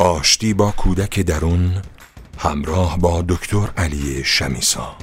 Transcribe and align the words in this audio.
آشتی 0.00 0.54
با 0.54 0.70
کودک 0.70 1.20
درون 1.20 1.74
همراه 2.38 2.98
با 2.98 3.24
دکتر 3.28 3.70
علی 3.76 4.24
شمیسا. 4.24 4.96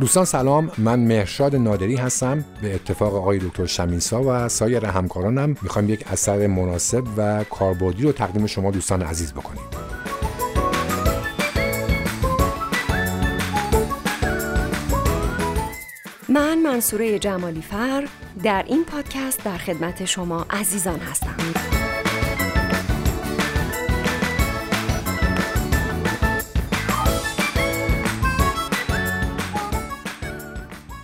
دوستان 0.00 0.24
سلام 0.24 0.70
من 0.78 1.00
مهرشاد 1.00 1.56
نادری 1.56 1.96
هستم. 1.96 2.44
به 2.62 2.74
اتفاق 2.74 3.14
آقای 3.14 3.38
دکتر 3.38 3.66
شمیسا 3.66 4.22
و 4.22 4.48
سایر 4.48 4.86
همکارانم 4.86 5.56
می‌خوایم 5.62 5.90
یک 5.90 6.04
اثر 6.12 6.46
مناسب 6.46 7.04
و 7.16 7.44
کاربردی 7.44 8.02
رو 8.02 8.12
تقدیم 8.12 8.46
شما 8.46 8.70
دوستان 8.70 9.02
عزیز 9.02 9.32
بکنیم. 9.32 9.71
منصوره 16.72 17.18
جمالی 17.18 17.62
فر 17.62 18.08
در 18.42 18.64
این 18.66 18.84
پادکست 18.84 19.44
در 19.44 19.58
خدمت 19.58 20.04
شما 20.04 20.46
عزیزان 20.50 20.98
هستم. 20.98 21.36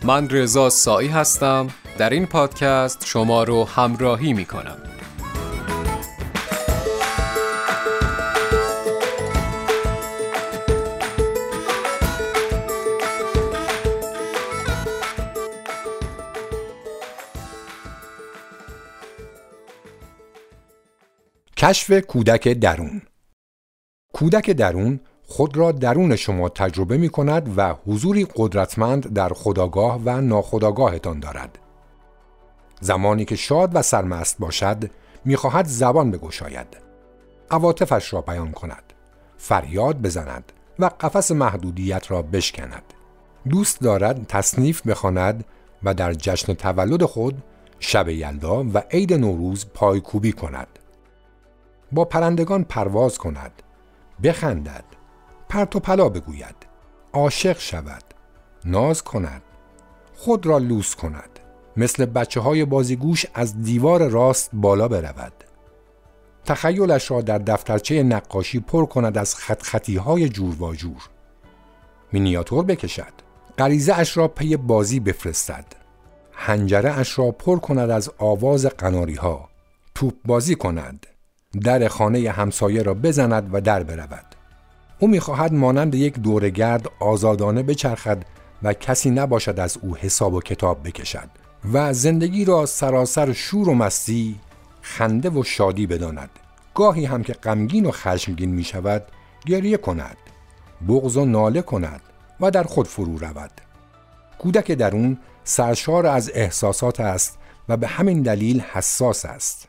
من 0.02 0.28
رضا 0.30 0.70
سایی 0.70 1.08
هستم. 1.08 1.68
در 1.98 2.10
این 2.10 2.26
پادکست 2.26 3.06
شما 3.06 3.44
رو 3.44 3.64
همراهی 3.64 4.32
می 4.32 4.44
کنم 4.44 4.87
کشف 21.68 21.92
کودک 22.06 22.48
درون 22.48 23.02
کودک 24.12 24.50
درون 24.50 25.00
خود 25.22 25.56
را 25.56 25.72
درون 25.72 26.16
شما 26.16 26.48
تجربه 26.48 26.96
می 26.96 27.08
کند 27.08 27.58
و 27.58 27.74
حضوری 27.86 28.26
قدرتمند 28.36 29.12
در 29.12 29.28
خداگاه 29.28 30.00
و 30.04 30.20
ناخداگاهتان 30.20 31.20
دارد. 31.20 31.58
زمانی 32.80 33.24
که 33.24 33.36
شاد 33.36 33.70
و 33.76 33.82
سرمست 33.82 34.38
باشد 34.38 34.90
می‌خواهد 35.24 35.66
زبان 35.66 36.10
بگشاید. 36.10 36.66
عواطفش 37.50 38.12
را 38.12 38.20
بیان 38.20 38.52
کند. 38.52 38.92
فریاد 39.36 40.02
بزند 40.02 40.52
و 40.78 40.90
قفس 41.00 41.30
محدودیت 41.30 42.10
را 42.10 42.22
بشکند. 42.22 42.94
دوست 43.48 43.80
دارد 43.80 44.26
تصنیف 44.26 44.86
بخواند 44.86 45.44
و 45.82 45.94
در 45.94 46.12
جشن 46.12 46.54
تولد 46.54 47.04
خود 47.04 47.42
شب 47.78 48.08
یلدا 48.08 48.64
و 48.64 48.82
عید 48.90 49.14
نوروز 49.14 49.66
پایکوبی 49.74 50.32
کند. 50.32 50.77
با 51.92 52.04
پرندگان 52.04 52.64
پرواز 52.64 53.18
کند. 53.18 53.52
بخندد. 54.22 54.84
پرت 55.48 55.76
و 55.76 55.80
پلا 55.80 56.08
بگوید 56.08 56.56
عاشق 57.12 57.58
شود 57.58 58.02
ناز 58.64 59.02
کند 59.02 59.42
خود 60.16 60.46
را 60.46 60.58
لوس 60.58 60.94
کند 60.94 61.40
مثل 61.76 62.06
بچه 62.06 62.40
های 62.40 62.64
بازیگوش 62.64 63.26
از 63.34 63.62
دیوار 63.62 64.08
راست 64.08 64.50
بالا 64.52 64.88
برود 64.88 65.32
تخیلش 66.44 67.10
را 67.10 67.20
در 67.20 67.38
دفترچه 67.38 68.02
نقاشی 68.02 68.60
پر 68.60 68.86
کند 68.86 69.18
از 69.18 69.34
خط 69.34 69.62
خطی 69.62 69.96
های 69.96 70.28
جور 70.28 70.62
و 70.62 70.74
جور 70.74 71.08
مینیاتور 72.12 72.64
بکشد 72.64 73.12
غریزه 73.58 73.94
اش 73.94 74.16
را 74.16 74.28
پی 74.28 74.56
بازی 74.56 75.00
بفرستد 75.00 75.64
هنجره 76.32 76.98
اش 76.98 77.18
را 77.18 77.30
پر 77.30 77.58
کند 77.58 77.90
از 77.90 78.10
آواز 78.18 78.66
قناری 78.66 79.14
ها 79.14 79.48
توپ 79.94 80.14
بازی 80.24 80.54
کند 80.54 81.06
در 81.52 81.88
خانه 81.88 82.30
همسایه 82.30 82.82
را 82.82 82.94
بزند 82.94 83.50
و 83.52 83.60
در 83.60 83.82
برود. 83.82 84.24
او 84.98 85.08
می‌خواهد 85.08 85.52
مانند 85.52 85.94
یک 85.94 86.18
دورگرد 86.18 86.86
آزادانه 87.00 87.62
بچرخد 87.62 88.22
و 88.62 88.72
کسی 88.72 89.10
نباشد 89.10 89.60
از 89.60 89.78
او 89.82 89.96
حساب 89.96 90.34
و 90.34 90.40
کتاب 90.40 90.88
بکشد 90.88 91.28
و 91.72 91.92
زندگی 91.92 92.44
را 92.44 92.66
سراسر 92.66 93.32
شور 93.32 93.68
و 93.68 93.74
مستی 93.74 94.36
خنده 94.82 95.30
و 95.30 95.42
شادی 95.42 95.86
بداند. 95.86 96.30
گاهی 96.74 97.04
هم 97.04 97.22
که 97.22 97.32
غمگین 97.32 97.86
و 97.86 97.90
خشمگین 97.90 98.50
می 98.50 98.64
شود 98.64 99.02
گریه 99.46 99.76
کند 99.76 100.16
بغض 100.88 101.16
و 101.16 101.24
ناله 101.24 101.62
کند 101.62 102.00
و 102.40 102.50
در 102.50 102.62
خود 102.62 102.86
فرو 102.86 103.18
رود. 103.18 103.50
کودک 104.38 104.72
درون 104.72 105.18
سرشار 105.44 106.06
از 106.06 106.30
احساسات 106.34 107.00
است 107.00 107.38
و 107.68 107.76
به 107.76 107.86
همین 107.86 108.22
دلیل 108.22 108.60
حساس 108.60 109.24
است. 109.24 109.67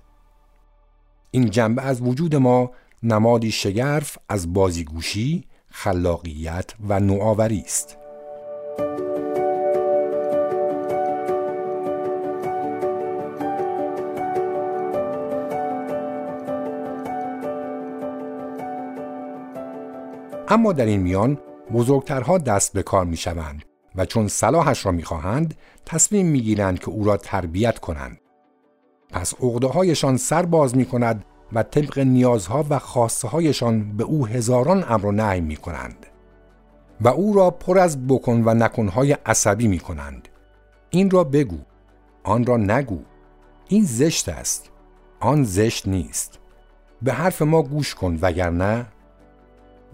این 1.32 1.50
جنبه 1.50 1.82
از 1.82 2.02
وجود 2.02 2.36
ما 2.36 2.72
نمادی 3.04 3.52
شگرف 3.52 4.18
از 4.30 4.54
بازیگوشی، 4.54 5.44
خلاقیت 5.68 6.74
و 6.88 7.00
نوآوری 7.00 7.60
است. 7.60 7.98
اما 20.48 20.74
در 20.74 20.86
این 20.86 21.02
میان 21.02 21.38
بزرگترها 21.74 22.38
دست 22.38 22.74
به 22.74 22.84
کار 22.84 23.06
می 23.06 23.18
شوند 23.18 23.64
و 23.96 24.06
چون 24.06 24.28
صلاحش 24.28 24.86
را 24.86 24.92
می 24.92 25.04
خواهند 25.04 25.56
تصمیم 25.86 26.26
می 26.26 26.42
گیرند 26.42 26.80
که 26.80 26.90
او 26.90 27.04
را 27.04 27.18
تربیت 27.18 27.80
کنند. 27.80 28.18
پس 29.12 29.34
عقده 29.42 29.68
هایشان 29.68 30.18
سر 30.18 30.46
باز 30.46 30.78
می 30.78 30.86
کند 30.86 31.26
و 31.54 31.64
طبق 31.64 32.00
نیازها 32.00 32.66
و 32.70 32.80
خواسته 32.80 33.28
هایشان 33.28 33.98
به 33.98 34.04
او 34.04 34.28
هزاران 34.28 34.86
امر 34.90 35.06
و 35.06 35.12
نهی 35.12 35.42
می 35.42 35.56
کنند 35.56 36.06
و 37.02 37.08
او 37.08 37.34
را 37.34 37.52
پر 37.52 37.80
از 37.80 38.08
بکن 38.08 38.44
و 38.46 38.54
نکنهای 38.54 39.12
عصبی 39.26 39.68
می 39.68 39.80
کنند 39.80 40.28
این 40.90 41.10
را 41.10 41.24
بگو 41.24 41.58
آن 42.24 42.46
را 42.46 42.58
نگو. 42.58 43.00
این 43.68 43.84
زشت 43.84 44.30
است 44.30 44.70
آن 45.20 45.44
زشت 45.44 45.88
نیست. 45.88 46.40
به 47.02 47.14
حرف 47.14 47.42
ما 47.42 47.62
گوش 47.62 47.96
کن 47.96 48.20
وگرنه. 48.22 48.86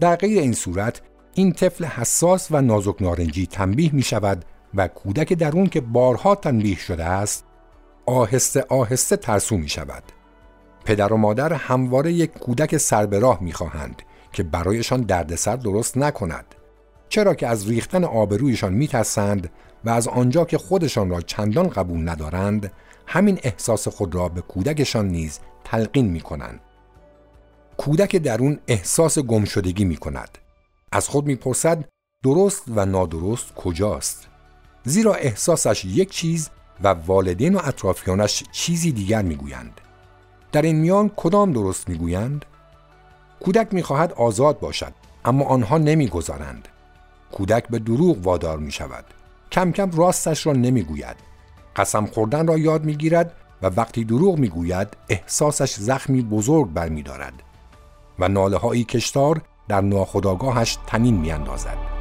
در 0.00 0.16
غیر 0.16 0.38
این 0.38 0.52
صورت 0.52 1.02
این 1.34 1.52
طفل 1.52 1.84
حساس 1.84 2.48
و 2.50 2.60
نازک 2.60 3.02
نارنجی 3.02 3.46
تنبیه 3.46 3.94
می 3.94 4.02
شود 4.02 4.44
و 4.74 4.88
کودک 4.88 5.32
درون 5.32 5.66
که 5.66 5.80
بارها 5.80 6.34
تنبیه 6.34 6.76
شده 6.76 7.04
است 7.04 7.45
آهسته 8.06 8.64
آهسته 8.68 9.16
ترسو 9.16 9.56
می 9.56 9.68
شود 9.68 10.02
پدر 10.84 11.12
و 11.12 11.16
مادر 11.16 11.52
همواره 11.52 12.12
یک 12.12 12.32
کودک 12.32 12.76
سر 12.76 13.06
به 13.06 13.18
راه 13.18 13.42
می‌خواهند 13.42 14.02
که 14.32 14.42
برایشان 14.42 15.00
دردسر 15.00 15.56
درست 15.56 15.96
نکند 15.96 16.54
چرا 17.08 17.34
که 17.34 17.46
از 17.46 17.68
ریختن 17.68 18.04
آبرویشان 18.04 18.72
میترسند 18.72 19.50
و 19.84 19.90
از 19.90 20.08
آنجا 20.08 20.44
که 20.44 20.58
خودشان 20.58 21.10
را 21.10 21.20
چندان 21.20 21.68
قبول 21.68 22.08
ندارند 22.08 22.72
همین 23.06 23.40
احساس 23.42 23.88
خود 23.88 24.14
را 24.14 24.28
به 24.28 24.40
کودکشان 24.40 25.08
نیز 25.08 25.40
تلقین 25.64 26.06
می 26.06 26.20
کنند. 26.20 26.60
کودک 27.76 28.16
درون 28.16 28.58
احساس 28.68 29.18
گمشدگی 29.18 29.84
می 29.84 29.96
کند. 29.96 30.38
از 30.92 31.08
خود 31.08 31.26
می‌پرسد 31.26 31.84
درست 32.24 32.62
و 32.68 32.86
نادرست 32.86 33.54
کجاست؟ 33.54 34.28
زیرا 34.84 35.14
احساسش 35.14 35.84
یک 35.84 36.10
چیز 36.10 36.50
و 36.82 36.88
والدین 36.88 37.54
و 37.54 37.60
اطرافیانش 37.64 38.44
چیزی 38.52 38.92
دیگر 38.92 39.22
می‌گویند. 39.22 39.80
در 40.52 40.62
این 40.62 40.76
میان 40.76 41.10
کدام 41.16 41.52
درست 41.52 41.88
می‌گویند؟ 41.88 42.44
کودک 43.40 43.74
می‌خواهد 43.74 44.12
آزاد 44.12 44.60
باشد 44.60 44.92
اما 45.24 45.44
آنها 45.44 45.78
نمی‌گذارند. 45.78 46.68
کودک 47.32 47.68
به 47.68 47.78
دروغ 47.78 48.26
وادار 48.26 48.58
می 48.58 48.72
شود. 48.72 49.04
کم 49.52 49.72
کم 49.72 49.90
راستش 49.90 50.46
را 50.46 50.52
نمی‌گوید. 50.52 51.16
قسم 51.76 52.06
خوردن 52.06 52.46
را 52.46 52.58
یاد 52.58 52.84
می‌گیرد 52.84 53.32
و 53.62 53.66
وقتی 53.66 54.04
دروغ 54.04 54.38
می‌گوید 54.38 54.88
احساسش 55.08 55.74
زخمی 55.74 56.22
بزرگ 56.22 56.72
برمیدارد 56.72 57.42
و 58.18 58.28
ناله 58.28 58.56
هایی 58.56 58.84
کشتار 58.84 59.40
در 59.68 59.80
ناخداگاهش 59.80 60.78
تنین 60.86 61.16
میاندازد. 61.16 61.95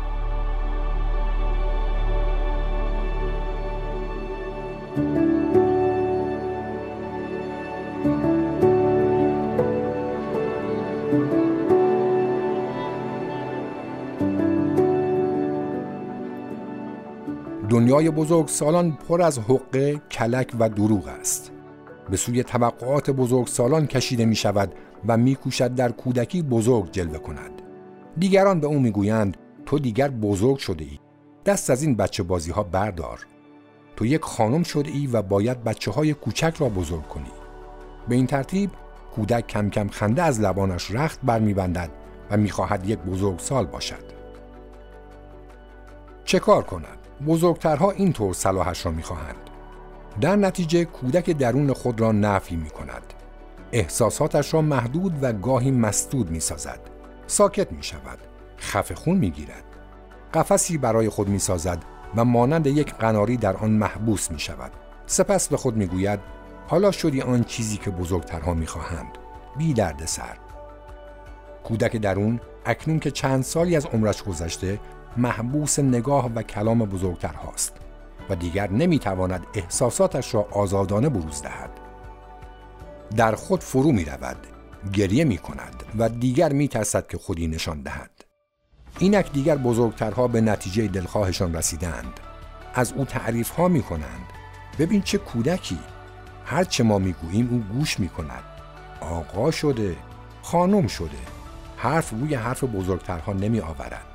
دنیای 17.70 18.10
بزرگ 18.10 18.48
سالان 18.48 18.92
پر 18.92 19.22
از 19.22 19.40
حقه، 19.40 20.02
کلک 20.12 20.56
و 20.60 20.70
دروغ 20.70 21.08
است. 21.08 21.52
به 22.10 22.18
سوی 22.18 22.44
طبقات 22.44 23.10
بزرگ 23.10 23.48
سالان 23.48 23.88
کشیده 23.88 24.26
می 24.26 24.36
شود 24.36 24.74
و 25.08 25.18
می 25.18 25.36
کوشد 25.36 25.76
در 25.76 25.92
کودکی 25.92 26.42
بزرگ 26.42 26.92
جلوه 26.92 27.18
کند. 27.18 27.62
دیگران 28.18 28.60
به 28.60 28.68
او 28.68 28.80
می 28.80 28.92
گویند 28.92 29.38
تو 29.66 29.80
دیگر 29.80 30.10
بزرگ 30.10 30.58
شده 30.58 30.84
ای. 30.84 31.00
دست 31.46 31.70
از 31.70 31.84
این 31.84 31.96
بچه 31.96 32.24
بازی 32.24 32.52
ها 32.52 32.64
بردار. 32.64 33.35
تو 33.96 34.06
یک 34.06 34.22
خانم 34.22 34.64
شده 34.64 34.92
ای 34.92 35.08
و 35.08 35.22
باید 35.22 35.64
بچه 35.64 35.92
های 35.92 36.14
کوچک 36.14 36.56
را 36.60 36.70
بزرگ 36.70 37.08
کنی. 37.08 37.32
به 38.08 38.16
این 38.16 38.28
ترتیب 38.28 38.72
کودک 39.16 39.48
کم 39.48 39.70
کم 39.70 39.88
خنده 39.88 40.24
از 40.24 40.40
لبانش 40.40 40.92
رخت 40.92 41.20
برمیبندد 41.24 41.90
و 42.32 42.38
می‌خواهد 42.38 42.90
یک 42.90 43.00
بزرگسال 43.00 43.66
باشد. 43.66 44.16
چه 46.24 46.40
کار 46.40 46.64
کند؟ 46.64 46.98
بزرگترها 47.28 47.92
اینطور 47.92 48.34
صلاحش 48.34 48.86
را 48.86 48.92
می‌خواهند. 48.92 49.50
در 50.22 50.36
نتیجه 50.36 50.86
کودک 50.86 51.30
درون 51.30 51.74
خود 51.74 52.02
را 52.02 52.12
نفی 52.12 52.56
می 52.56 52.70
کند 52.70 53.14
احساساتش 53.72 54.54
را 54.54 54.62
محدود 54.62 55.24
و 55.24 55.34
گاهی 55.34 55.72
مسدود 55.72 56.30
می 56.30 56.40
سازد 56.40 56.80
ساکت 57.28 57.72
می 57.72 57.84
شود 57.84 58.20
خفه 58.60 58.96
خون 58.96 59.18
می 59.18 59.32
گیرد 59.32 59.64
قفسی 60.34 60.78
برای 60.78 61.10
خود 61.10 61.30
می 61.30 61.40
سازد 61.40 61.84
و 62.16 62.26
مانند 62.26 62.68
یک 62.68 62.94
قناری 62.94 63.38
در 63.38 63.58
آن 63.58 63.72
محبوس 63.72 64.32
می 64.32 64.40
شود 64.40 64.72
سپس 65.06 65.48
به 65.48 65.58
خود 65.58 65.78
می 65.78 65.86
گوید 65.86 66.20
حالا 66.68 66.92
شدی 66.92 67.22
آن 67.22 67.44
چیزی 67.44 67.78
که 67.78 67.92
بزرگترها 67.92 68.54
می 68.54 68.68
خواهند 68.68 69.18
بی 69.58 69.74
درد 69.74 70.06
سر. 70.06 70.38
کودک 71.64 71.98
درون 71.98 72.40
اکنون 72.66 73.00
که 73.00 73.12
چند 73.12 73.44
سالی 73.44 73.76
از 73.76 73.86
عمرش 73.86 74.24
گذشته 74.24 74.80
محبوس 75.18 75.80
نگاه 75.80 76.32
و 76.36 76.42
کلام 76.42 76.80
بزرگترهاست 76.80 77.74
و 78.30 78.36
دیگر 78.36 78.72
نمی‌تواند 78.72 79.48
احساساتش 79.54 80.34
را 80.34 80.48
آزادانه 80.52 81.10
بروز 81.10 81.42
دهد. 81.42 81.70
در 83.18 83.36
خود 83.36 83.64
فرو 83.64 83.92
می 83.92 84.06
رود 84.06 84.38
گریه 84.94 85.24
می 85.24 85.38
کند 85.38 85.84
و 85.98 86.10
دیگر 86.10 86.54
می 86.54 86.68
ترسد 86.68 87.08
که 87.08 87.18
خودی 87.18 87.48
نشان 87.48 87.82
دهد. 87.82 88.15
اینک 89.00 89.32
دیگر 89.32 89.56
بزرگترها 89.56 90.28
به 90.28 90.42
نتیجه 90.42 90.88
دلخواهشان 90.88 91.56
رسیدند. 91.56 92.20
از 92.74 92.94
او 92.94 93.06
تعریف 93.06 93.50
ها 93.50 93.68
می 93.68 93.84
کنند 93.84 94.26
ببین 94.80 95.02
چه 95.02 95.18
کودکی. 95.18 95.80
هرچه 96.46 96.84
ما 96.84 97.00
می 97.00 97.14
گوییم 97.14 97.50
او 97.52 97.78
گوش 97.78 98.00
می 98.00 98.10
کند 98.10 98.44
آقا 99.02 99.52
شده 99.52 99.96
خانم 100.42 100.88
شده. 100.88 101.18
حرف 101.78 102.10
روی 102.10 102.36
حرف 102.36 102.64
بزرگترها 102.64 103.34
نمی 103.34 103.60
آورد 103.60 104.06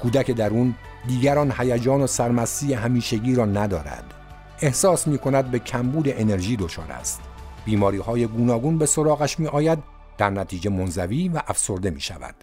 کودک 0.00 0.30
درون 0.30 0.74
دیگران 1.06 1.52
هیجان 1.58 2.00
و 2.00 2.06
سرمستی 2.06 2.74
همیشگی 2.74 3.34
را 3.34 3.44
ندارد. 3.44 4.14
احساس 4.60 5.06
می 5.06 5.18
کند 5.18 5.50
به 5.50 5.58
کمبود 5.58 6.08
انرژی 6.08 6.56
دچار 6.56 6.92
است. 6.92 7.20
بیماری 7.64 7.98
های 7.98 8.26
گوناگون 8.26 8.78
به 8.78 8.86
سراغش 8.86 9.38
می 9.38 9.46
آید 9.46 9.78
در 10.18 10.30
نتیجه 10.30 10.70
منزوی 10.70 11.28
و 11.28 11.40
افسرده 11.46 11.90
می 11.90 12.00
شود 12.00 12.34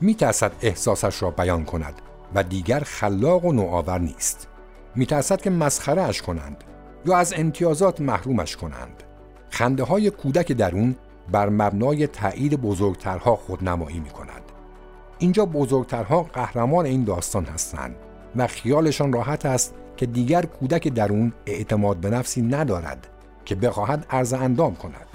می 0.00 0.14
ترسد 0.14 0.52
احساسش 0.62 1.22
را 1.22 1.30
بیان 1.30 1.64
کند 1.64 1.94
و 2.34 2.42
دیگر 2.42 2.80
خلاق 2.80 3.44
و 3.44 3.52
نوآور 3.52 3.98
نیست. 3.98 4.48
می 4.94 5.06
ترسد 5.06 5.40
که 5.40 5.50
مسخره 5.50 6.02
اش 6.02 6.22
کنند 6.22 6.64
یا 7.06 7.16
از 7.16 7.34
امتیازات 7.36 8.00
محرومش 8.00 8.56
کنند. 8.56 9.02
خنده 9.50 9.84
های 9.84 10.10
کودک 10.10 10.52
درون 10.52 10.96
بر 11.32 11.48
مبنای 11.48 12.06
تایید 12.06 12.60
بزرگترها 12.60 13.36
خودنمایی 13.36 14.00
می 14.00 14.10
کند 14.10 14.42
اینجا 15.18 15.46
بزرگترها 15.46 16.22
قهرمان 16.22 16.86
این 16.86 17.04
داستان 17.04 17.44
هستند 17.44 17.96
و 18.36 18.46
خیالشان 18.46 19.12
راحت 19.12 19.46
است 19.46 19.74
که 19.96 20.06
دیگر 20.06 20.46
کودک 20.46 20.88
درون 20.88 21.32
اعتماد 21.46 21.96
به 21.96 22.10
نفسی 22.10 22.42
ندارد 22.42 23.08
که 23.44 23.54
بخواهد 23.54 24.06
عرض 24.10 24.32
اندام 24.32 24.74
کند. 24.74 25.06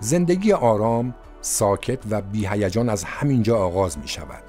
زندگی 0.00 0.52
آرام، 0.52 1.14
ساکت 1.44 1.98
و 2.10 2.20
بیهیجان 2.20 2.88
از 2.88 3.04
همینجا 3.04 3.58
آغاز 3.58 3.98
می 3.98 4.08
شود 4.08 4.42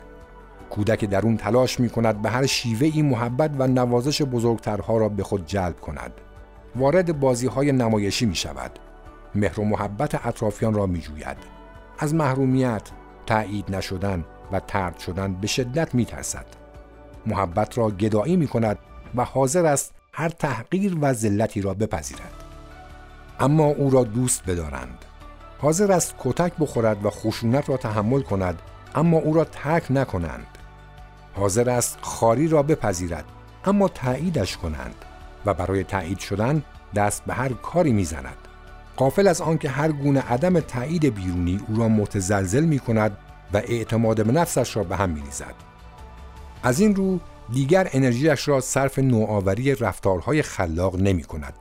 کودک 0.69 1.05
درون 1.05 1.37
تلاش 1.37 1.79
می 1.79 1.89
کند 1.89 2.21
به 2.21 2.29
هر 2.29 2.45
شیوه 2.45 2.89
ای 2.93 3.01
محبت 3.01 3.51
و 3.59 3.67
نوازش 3.67 4.21
بزرگترها 4.21 4.97
را 4.97 5.09
به 5.09 5.23
خود 5.23 5.45
جلب 5.45 5.79
کند 5.79 6.11
وارد 6.75 7.19
بازی 7.19 7.47
های 7.47 7.71
نمایشی 7.71 8.25
می 8.25 8.35
شود 8.35 8.79
مهر 9.35 9.59
و 9.59 9.65
محبت 9.65 10.25
اطرافیان 10.27 10.73
را 10.73 10.85
می 10.85 11.01
جوید 11.01 11.37
از 11.99 12.13
محرومیت، 12.13 12.89
تایید 13.25 13.75
نشدن 13.75 14.25
و 14.51 14.59
ترد 14.59 14.99
شدن 14.99 15.33
به 15.33 15.47
شدت 15.47 15.95
می 15.95 16.05
ترسد. 16.05 16.45
محبت 17.25 17.77
را 17.77 17.91
گدایی 17.91 18.37
می 18.37 18.47
کند 18.47 18.77
و 19.15 19.23
حاضر 19.23 19.65
است 19.65 19.93
هر 20.13 20.29
تحقیر 20.29 20.97
و 21.01 21.13
ذلتی 21.13 21.61
را 21.61 21.73
بپذیرد. 21.73 22.43
اما 23.39 23.65
او 23.65 23.89
را 23.89 24.03
دوست 24.03 24.45
بدارند. 24.45 25.05
حاضر 25.59 25.91
است 25.91 26.15
کتک 26.19 26.53
بخورد 26.59 27.05
و 27.05 27.09
خشونت 27.09 27.69
را 27.69 27.77
تحمل 27.77 28.21
کند 28.21 28.61
اما 28.95 29.17
او 29.17 29.33
را 29.33 29.43
ترک 29.43 29.83
نکنند. 29.89 30.47
حاضر 31.33 31.69
است 31.69 31.97
خاری 32.01 32.47
را 32.47 32.63
بپذیرد 32.63 33.25
اما 33.65 33.87
تاییدش 33.87 34.57
کنند 34.57 34.95
و 35.45 35.53
برای 35.53 35.83
تایید 35.83 36.19
شدن 36.19 36.63
دست 36.95 37.25
به 37.25 37.33
هر 37.33 37.53
کاری 37.53 37.91
می‌زند. 37.91 38.37
قافل 38.97 39.27
از 39.27 39.41
آنکه 39.41 39.69
هر 39.69 39.91
گونه 39.91 40.21
عدم 40.21 40.59
تایید 40.59 41.15
بیرونی 41.15 41.59
او 41.67 41.75
را 41.77 41.87
متزلزل 41.87 42.65
می 42.65 42.79
کند 42.79 43.17
و 43.53 43.57
اعتماد 43.57 44.25
به 44.25 44.31
نفسش 44.31 44.75
را 44.75 44.83
به 44.83 44.95
هم 44.95 45.09
میریزد 45.09 45.55
از 46.63 46.79
این 46.79 46.95
رو 46.95 47.19
دیگر 47.53 47.89
انرژیش 47.91 48.47
را 48.47 48.61
صرف 48.61 48.99
نوآوری 48.99 49.75
رفتارهای 49.75 50.41
خلاق 50.41 50.95
نمی 50.95 51.23
کند 51.23 51.53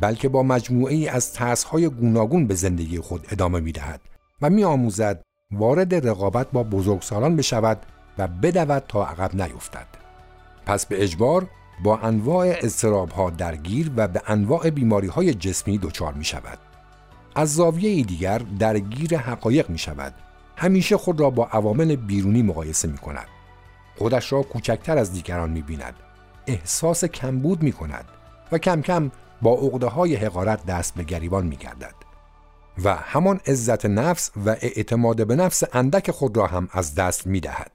بلکه 0.00 0.28
با 0.28 0.42
مجموعه 0.42 0.94
ای 0.94 1.08
از 1.08 1.32
ترسهای 1.32 1.88
گوناگون 1.88 2.46
به 2.46 2.54
زندگی 2.54 3.00
خود 3.00 3.26
ادامه 3.30 3.60
می 3.60 3.72
دهد 3.72 4.00
و 4.42 4.50
می 4.50 4.64
آموزد 4.64 5.22
وارد 5.50 6.08
رقابت 6.08 6.50
با 6.50 6.62
بزرگسالان 6.62 7.36
بشود 7.36 7.86
و 8.18 8.28
بدود 8.28 8.84
تا 8.88 9.06
عقب 9.06 9.42
نیفتد 9.42 9.86
پس 10.66 10.86
به 10.86 11.02
اجبار 11.02 11.46
با 11.84 11.98
انواع 11.98 12.54
اضطرابها 12.58 13.30
درگیر 13.30 13.90
و 13.96 14.08
به 14.08 14.22
انواع 14.26 14.70
بیماری 14.70 15.08
های 15.08 15.34
جسمی 15.34 15.78
دچار 15.78 16.12
می 16.12 16.24
شود 16.24 16.58
از 17.34 17.54
زاویه 17.54 18.02
دیگر 18.02 18.38
درگیر 18.58 19.18
حقایق 19.18 19.70
می 19.70 19.78
شود 19.78 20.14
همیشه 20.56 20.96
خود 20.96 21.20
را 21.20 21.30
با 21.30 21.46
عوامل 21.52 21.96
بیرونی 21.96 22.42
مقایسه 22.42 22.88
می 22.88 22.98
کند. 22.98 23.26
خودش 23.98 24.32
را 24.32 24.42
کوچکتر 24.42 24.98
از 24.98 25.12
دیگران 25.12 25.50
می 25.50 25.62
بیند. 25.62 25.94
احساس 26.46 27.04
کمبود 27.04 27.62
می 27.62 27.72
کند 27.72 28.04
و 28.52 28.58
کم 28.58 28.82
کم 28.82 29.10
با 29.42 29.54
عقده 29.54 29.86
های 29.86 30.14
حقارت 30.14 30.66
دست 30.66 30.94
به 30.94 31.04
گریبان 31.04 31.46
می 31.46 31.56
گردد. 31.56 31.94
و 32.84 32.96
همان 32.96 33.40
عزت 33.46 33.86
نفس 33.86 34.30
و 34.46 34.50
اعتماد 34.50 35.26
به 35.26 35.36
نفس 35.36 35.62
اندک 35.72 36.10
خود 36.10 36.36
را 36.36 36.46
هم 36.46 36.68
از 36.72 36.94
دست 36.94 37.26
می 37.26 37.40
دهد. 37.40 37.72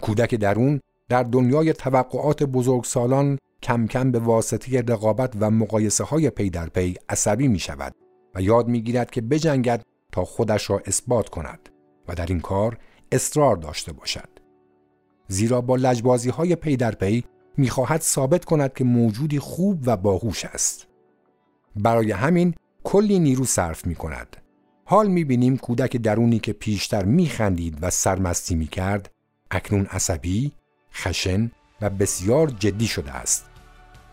کودک 0.00 0.34
درون 0.34 0.80
در 1.08 1.22
دنیای 1.22 1.72
توقعات 1.72 2.42
بزرگسالان 2.42 3.38
کم 3.62 3.86
کم 3.86 4.10
به 4.10 4.18
واسطه 4.18 4.80
رقابت 4.80 5.32
و 5.40 5.50
مقایسه 5.50 6.04
های 6.04 6.30
پی 6.30 6.50
در 6.50 6.66
پی 6.66 6.96
عصبی 7.08 7.48
می 7.48 7.58
شود 7.58 7.94
و 8.34 8.42
یاد 8.42 8.68
می 8.68 8.82
گیرد 8.82 9.10
که 9.10 9.20
بجنگد 9.20 9.82
تا 10.12 10.24
خودش 10.24 10.70
را 10.70 10.82
اثبات 10.86 11.28
کند 11.28 11.68
و 12.08 12.14
در 12.14 12.26
این 12.26 12.40
کار 12.40 12.78
اصرار 13.12 13.56
داشته 13.56 13.92
باشد. 13.92 14.28
زیرا 15.28 15.60
با 15.60 15.76
لجبازی 15.76 16.30
های 16.30 16.56
پی 16.56 16.76
در 16.76 16.94
پی 16.94 17.24
می‌خواهد 17.56 18.00
ثابت 18.00 18.44
کند 18.44 18.74
که 18.74 18.84
موجودی 18.84 19.38
خوب 19.38 19.82
و 19.86 19.96
باهوش 19.96 20.44
است. 20.44 20.86
برای 21.76 22.12
همین 22.12 22.54
کلی 22.84 23.18
نیرو 23.18 23.44
صرف 23.44 23.86
می 23.86 23.94
کند. 23.94 24.36
حال 24.84 25.08
می 25.08 25.24
بینیم 25.24 25.56
کودک 25.56 25.96
درونی 25.96 26.38
که 26.38 26.52
پیشتر 26.52 27.04
می 27.04 27.26
خندید 27.26 27.78
و 27.82 27.90
سرمستی 27.90 28.54
می 28.54 28.66
کرد 28.66 29.10
اکنون 29.50 29.86
عصبی، 29.86 30.52
خشن 30.94 31.50
و 31.80 31.90
بسیار 31.90 32.48
جدی 32.48 32.86
شده 32.86 33.12
است. 33.12 33.46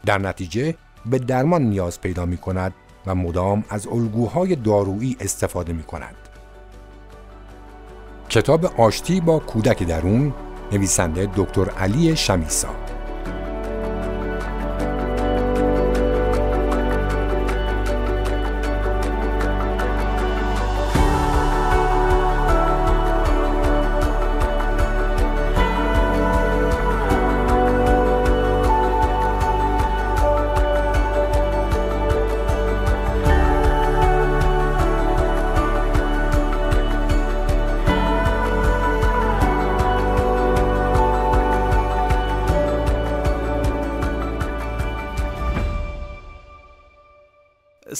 در 0.05 0.17
نتیجه 0.17 0.75
به 1.05 1.19
درمان 1.19 1.62
نیاز 1.62 2.01
پیدا 2.01 2.25
می 2.25 2.38
کند 2.38 2.74
و 3.05 3.15
مدام 3.15 3.63
از 3.69 3.88
الگوهای 3.88 4.55
دارویی 4.55 5.17
استفاده 5.19 5.74
می 5.74 5.84
کند. 5.84 6.15
کتاب 8.29 8.65
آشتی 8.65 9.22
با 9.22 9.39
کودک 9.39 9.84
درون 9.84 10.34
نویسنده 10.72 11.29
دکتر 11.36 11.69
علی 11.69 12.15
شمیسا 12.15 12.69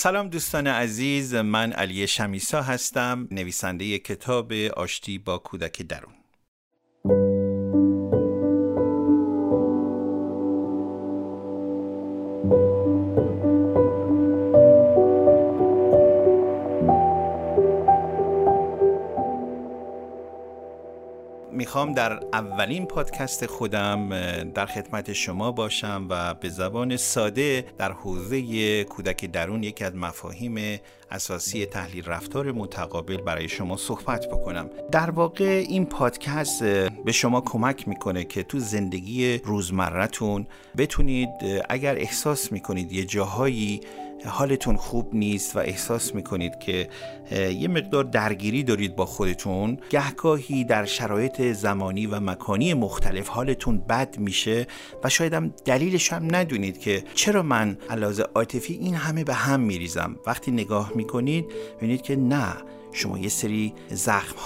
سلام 0.02 0.28
دوستان 0.28 0.66
عزیز 0.66 1.34
من 1.34 1.72
علی 1.72 2.06
شمیسا 2.06 2.62
هستم 2.62 3.28
نویسنده 3.30 3.98
کتاب 3.98 4.52
آشتی 4.52 5.18
با 5.18 5.38
کودک 5.38 5.82
درون. 5.82 6.19
می‌خوام 21.60 21.92
در 21.92 22.20
اولین 22.32 22.86
پادکست 22.86 23.46
خودم 23.46 24.08
در 24.54 24.66
خدمت 24.66 25.12
شما 25.12 25.52
باشم 25.52 26.06
و 26.10 26.34
به 26.34 26.48
زبان 26.48 26.96
ساده 26.96 27.64
در 27.78 27.92
حوزه 27.92 28.84
کودک 28.84 29.24
درون 29.24 29.62
یکی 29.62 29.84
از 29.84 29.94
مفاهیم 29.94 30.80
اساسی 31.10 31.66
تحلیل 31.66 32.04
رفتار 32.04 32.52
متقابل 32.52 33.16
برای 33.16 33.48
شما 33.48 33.76
صحبت 33.76 34.26
بکنم. 34.26 34.70
در 34.92 35.10
واقع 35.10 35.64
این 35.68 35.86
پادکست 35.86 36.64
به 37.04 37.12
شما 37.12 37.40
کمک 37.40 37.88
می‌کنه 37.88 38.24
که 38.24 38.42
تو 38.42 38.58
زندگی 38.58 39.38
روزمرتون 39.38 40.46
بتونید 40.76 41.28
اگر 41.68 41.96
احساس 41.96 42.52
می‌کنید 42.52 42.92
یه 42.92 43.04
جاهایی 43.04 43.80
حالتون 44.26 44.76
خوب 44.76 45.14
نیست 45.14 45.56
و 45.56 45.58
احساس 45.58 46.14
می‌کنید 46.14 46.58
که 46.58 46.88
یه 47.32 47.68
مقدار 47.68 48.04
درگیری 48.04 48.62
دارید 48.62 48.96
با 48.96 49.06
خودتون 49.06 49.78
گهگاهی 49.90 50.64
در 50.64 50.84
شرایط 50.84 51.42
زمانی 51.42 52.06
و 52.06 52.20
مکانی 52.20 52.74
مختلف 52.74 53.28
حالتون 53.28 53.78
بد 53.78 54.18
میشه 54.18 54.66
و 55.04 55.08
شاید 55.08 55.34
هم 55.34 55.54
دلیلش 55.64 56.12
هم 56.12 56.34
ندونید 56.34 56.78
که 56.78 57.04
چرا 57.14 57.42
من 57.42 57.78
علاوه 57.90 58.24
عاطفی 58.34 58.72
این 58.72 58.94
همه 58.94 59.24
به 59.24 59.34
هم 59.34 59.60
میریزم. 59.60 60.16
وقتی 60.26 60.50
نگاه 60.50 60.92
می‌کنید 60.94 61.44
ببینید 61.76 62.02
که 62.02 62.16
نه 62.16 62.54
شما 62.92 63.18
یه 63.18 63.28
سری 63.28 63.74
زخم 63.88 64.36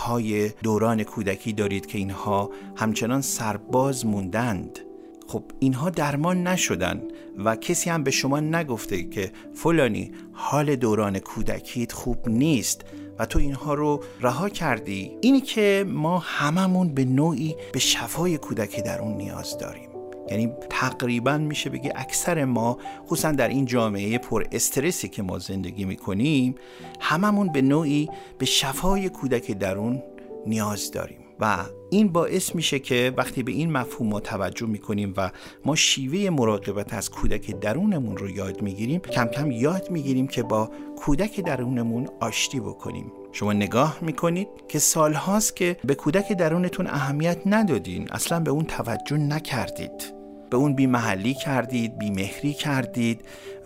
دوران 0.63 1.03
کودکی 1.03 1.53
دارید 1.53 1.87
که 1.87 1.99
اینها 1.99 2.51
همچنان 2.77 3.21
سرباز 3.21 4.07
موندند. 4.07 4.79
خب 5.27 5.45
اینها 5.59 5.91
درمان 5.91 6.47
نشدن 6.47 7.03
و 7.45 7.57
کسی 7.57 7.91
هم 7.91 8.03
به 8.05 8.11
شما 8.11 8.41
نگفته 8.41 9.03
که 9.03 9.33
فلانی 9.55 10.13
حال 10.33 10.77
دوران 10.77 11.19
کودکیت 11.19 11.93
خوب 11.93 12.29
نیست 12.29 12.85
و 13.19 13.27
تو 13.27 13.39
اینها 13.39 13.75
رو 13.75 14.01
رها 14.21 14.49
کردی. 14.49 15.13
اینی 15.21 15.41
که 15.41 15.85
ما 15.89 16.19
هممون 16.19 16.95
به 16.95 17.05
نوعی 17.05 17.57
به 17.73 17.79
شفای 17.79 18.39
کودکی 18.39 18.83
در 18.83 19.01
اون 19.01 19.17
نیاز 19.17 19.59
داریم. 19.59 19.89
یعنی 20.31 20.53
تقریبا 20.71 21.39
میشه 21.39 21.71
بگی 21.71 21.91
اکثر 21.95 22.45
ما 22.45 22.79
خصوصا 23.07 23.33
در 23.33 23.49
این 23.49 23.65
جامعه 23.65 24.19
پر 24.19 24.45
استرسی 24.53 25.09
که 25.09 25.23
ما 25.23 25.39
زندگی 25.39 25.85
می‌کنیم 25.85 26.55
هممون 27.01 27.53
به 27.53 27.63
نوعی 27.63 28.09
به 28.39 28.47
شفای 28.47 29.09
کودک 29.09 29.51
درون 29.51 30.03
نیاز 30.47 30.91
داریم. 30.91 31.19
و 31.41 31.59
این 31.95 32.09
باعث 32.09 32.55
میشه 32.55 32.79
که 32.79 33.13
وقتی 33.17 33.43
به 33.43 33.53
این 33.53 33.73
مفهوم 33.73 34.09
ما 34.09 34.21
توجه 34.21 34.67
می‌کنیم 34.67 35.15
و 35.17 35.31
ما 35.65 35.77
شیوه 35.77 36.31
مراقبت 36.31 36.95
از 36.95 37.11
کودک 37.11 37.61
درونمون 37.61 38.17
رو 38.17 38.31
یاد 38.31 38.63
می‌گیریم 38.63 39.01
کم 39.01 39.27
کم 39.27 39.51
یاد 39.51 39.91
می‌گیریم 39.91 40.27
که 40.27 40.43
با 40.43 40.71
کودک 40.97 41.41
درونمون 41.41 42.09
آشتی 42.21 42.61
بکنیم. 42.61 43.13
شما 43.33 43.53
نگاه 43.53 43.99
می‌کنید 44.03 44.49
که 44.69 44.79
سالهاست 44.79 45.57
که 45.57 45.77
به 45.85 45.95
کودک 45.95 46.33
درونتون 46.33 46.87
اهمیت 46.87 47.39
ندادین 47.47 48.09
اصلا 48.13 48.41
به 48.41 48.51
اون 48.51 48.65
توجه 48.65 49.17
نکردید. 49.17 50.15
به 50.51 50.57
اون 50.57 50.75
بی 50.75 50.87
محلی 50.87 51.35
کردید 51.35 51.99
بی 51.99 52.11
مهری 52.11 52.53
کردید 52.53 53.21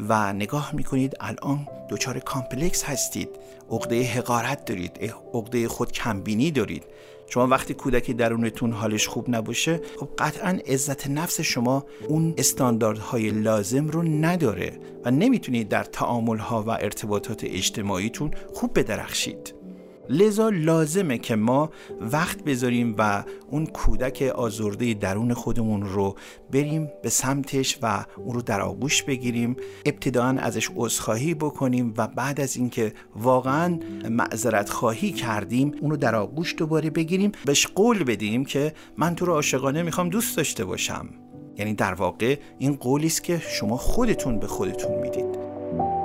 و 0.08 0.32
نگاه 0.32 0.70
می‌کنید 0.74 1.16
الان 1.20 1.66
دچار 1.90 2.18
complex 2.18 2.84
هستید. 2.84 3.28
عقده 3.70 4.02
حقارت 4.02 4.64
دارید 4.64 5.12
عقده 5.34 5.68
خود 5.68 5.92
کمبینی 5.92 6.50
دارید. 6.50 6.84
شما 7.28 7.46
وقتی 7.46 7.74
کودکی 7.74 8.14
درونتون 8.14 8.72
حالش 8.72 9.08
خوب 9.08 9.30
نباشه 9.30 9.80
خب 9.96 10.08
قطعا 10.18 10.58
عزت 10.66 11.10
نفس 11.10 11.40
شما 11.40 11.86
اون 12.08 12.34
استانداردهای 12.38 13.30
لازم 13.30 13.88
رو 13.88 14.02
نداره 14.02 14.80
و 15.04 15.10
نمی‌تونید 15.10 15.68
در 15.68 15.84
تعاملها 15.84 16.62
و 16.62 16.70
ارتباطات 16.70 17.44
اجتماعیتون 17.44 18.30
خوب 18.54 18.78
بدرخشید. 18.78 19.57
لذا 20.10 20.48
لازمه 20.48 21.18
که 21.18 21.36
ما 21.36 21.70
وقت 22.00 22.44
بذاریم 22.44 22.94
و 22.98 23.24
اون 23.50 23.66
کودک 23.66 24.22
آزرده 24.22 24.94
درون 24.94 25.34
خودمون 25.34 25.82
رو 25.82 26.14
بریم 26.52 26.90
به 27.02 27.08
سمتش 27.08 27.78
و 27.82 28.04
اون 28.16 28.34
رو 28.34 28.42
در 28.42 28.60
آغوش 28.60 29.02
بگیریم 29.02 29.56
ابتداعا 29.86 30.38
ازش 30.38 30.70
عذرخواهی 30.76 31.34
بکنیم 31.34 31.94
و 31.96 32.06
بعد 32.06 32.40
از 32.40 32.56
اینکه 32.56 32.92
واقعا 33.16 33.78
معذرت 34.10 34.70
خواهی 34.70 35.12
کردیم 35.12 35.74
اون 35.80 35.90
رو 35.90 35.96
در 35.96 36.14
آغوش 36.14 36.54
دوباره 36.58 36.90
بگیریم 36.90 37.32
بهش 37.44 37.66
قول 37.66 38.04
بدیم 38.04 38.44
که 38.44 38.72
من 38.96 39.14
تو 39.14 39.26
رو 39.26 39.32
عاشقانه 39.32 39.82
می‌خوام 39.82 40.08
دوست 40.08 40.36
داشته 40.36 40.64
باشم. 40.64 41.08
یعنی 41.56 41.74
در 41.74 41.94
واقع 41.94 42.38
این 42.58 42.76
قولی 42.76 43.06
است 43.06 43.24
که 43.24 43.42
شما 43.48 43.76
خودتون 43.76 44.38
به 44.38 44.46
خودتون 44.46 45.00
می‌دید. 45.00 45.97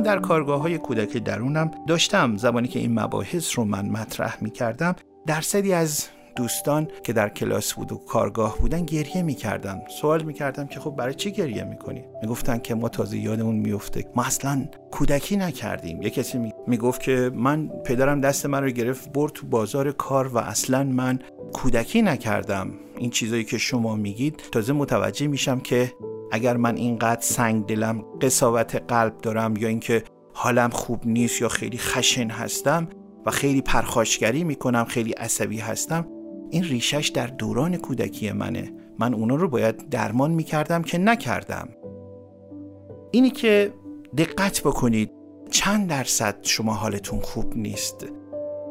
من 0.00 0.06
در 0.06 0.18
کارگاه 0.18 0.60
های 0.60 0.78
کودک 0.78 1.16
درونم 1.16 1.70
داشتم. 1.86 2.36
زمانی 2.36 2.68
که 2.68 2.78
این 2.78 3.00
مباحث 3.00 3.58
رو 3.58 3.64
من 3.64 3.88
مطرح 3.88 4.36
می 4.40 4.50
کردم 4.50 4.96
درصدی 5.26 5.72
از 5.72 6.08
دوستان 6.36 6.88
که 7.02 7.12
در 7.12 7.28
کلاس 7.28 7.74
بود 7.74 7.92
و 7.92 7.96
کارگاه 7.96 8.58
بودن 8.58 8.84
گریه 8.84 9.22
می‌کردن 9.22 9.80
سوال 10.00 10.22
می‌کردم 10.22 10.66
که 10.66 10.80
خب 10.80 10.90
برای 10.90 11.14
چی 11.14 11.32
گریه 11.32 11.64
می‌کنی؟ 11.64 12.04
می‌گفتن 12.22 12.58
که 12.58 12.74
ما 12.74 12.88
تازه 12.88 13.18
یادمون 13.18 13.56
میفته 13.56 14.04
ما 14.14 14.22
اصلا 14.22 14.68
کودکی 14.90 15.36
نکردیم. 15.36 16.02
یه 16.02 16.10
کسی 16.10 16.52
می‌گفت 16.66 17.00
که 17.02 17.30
من 17.34 17.68
پدرم 17.68 18.20
دست 18.20 18.46
من 18.46 18.62
رو 18.62 18.70
گرفت 18.70 19.12
برد 19.12 19.32
تو 19.32 19.46
بازار 19.46 19.92
کار 19.92 20.28
و 20.28 20.38
اصلا 20.38 20.84
من 20.84 21.18
کودکی 21.52 22.02
نکردم. 22.02 22.70
این 22.98 23.10
چیزایی 23.10 23.44
که 23.44 23.58
شما 23.58 23.96
میگید 23.96 24.42
تازه 24.52 24.72
متوجه 24.72 25.26
میشم 25.26 25.60
که 25.60 25.92
اگر 26.30 26.56
من 26.56 26.76
اینقدر 26.76 27.20
سنگ 27.20 27.66
دلم 27.66 28.04
قصاوت 28.20 28.76
قلب 28.76 29.18
دارم 29.18 29.56
یا 29.56 29.68
اینکه 29.68 30.04
حالم 30.34 30.70
خوب 30.70 31.06
نیست 31.06 31.40
یا 31.40 31.48
خیلی 31.48 31.78
خشن 31.78 32.30
هستم 32.30 32.88
و 33.26 33.30
خیلی 33.30 33.62
پرخاشگری 33.62 34.44
می‌کنم 34.44 34.84
خیلی 34.84 35.12
عصبی 35.12 35.58
هستم 35.58 36.06
این 36.50 36.64
ریشش 36.64 37.08
در 37.08 37.26
دوران 37.26 37.76
کودکی 37.76 38.32
منه. 38.32 38.72
من 38.98 39.14
اونا 39.14 39.34
رو 39.34 39.48
باید 39.48 39.88
درمان 39.88 40.30
می‌کردم 40.30 40.82
که 40.82 40.98
نکردم. 40.98 41.68
اینی 43.10 43.30
که 43.30 43.72
دقت 44.16 44.60
بکنید 44.60 45.10
چند 45.50 45.88
درصد 45.88 46.36
شما 46.42 46.74
حالتون 46.74 47.20
خوب 47.20 47.56
نیست؟ 47.56 48.06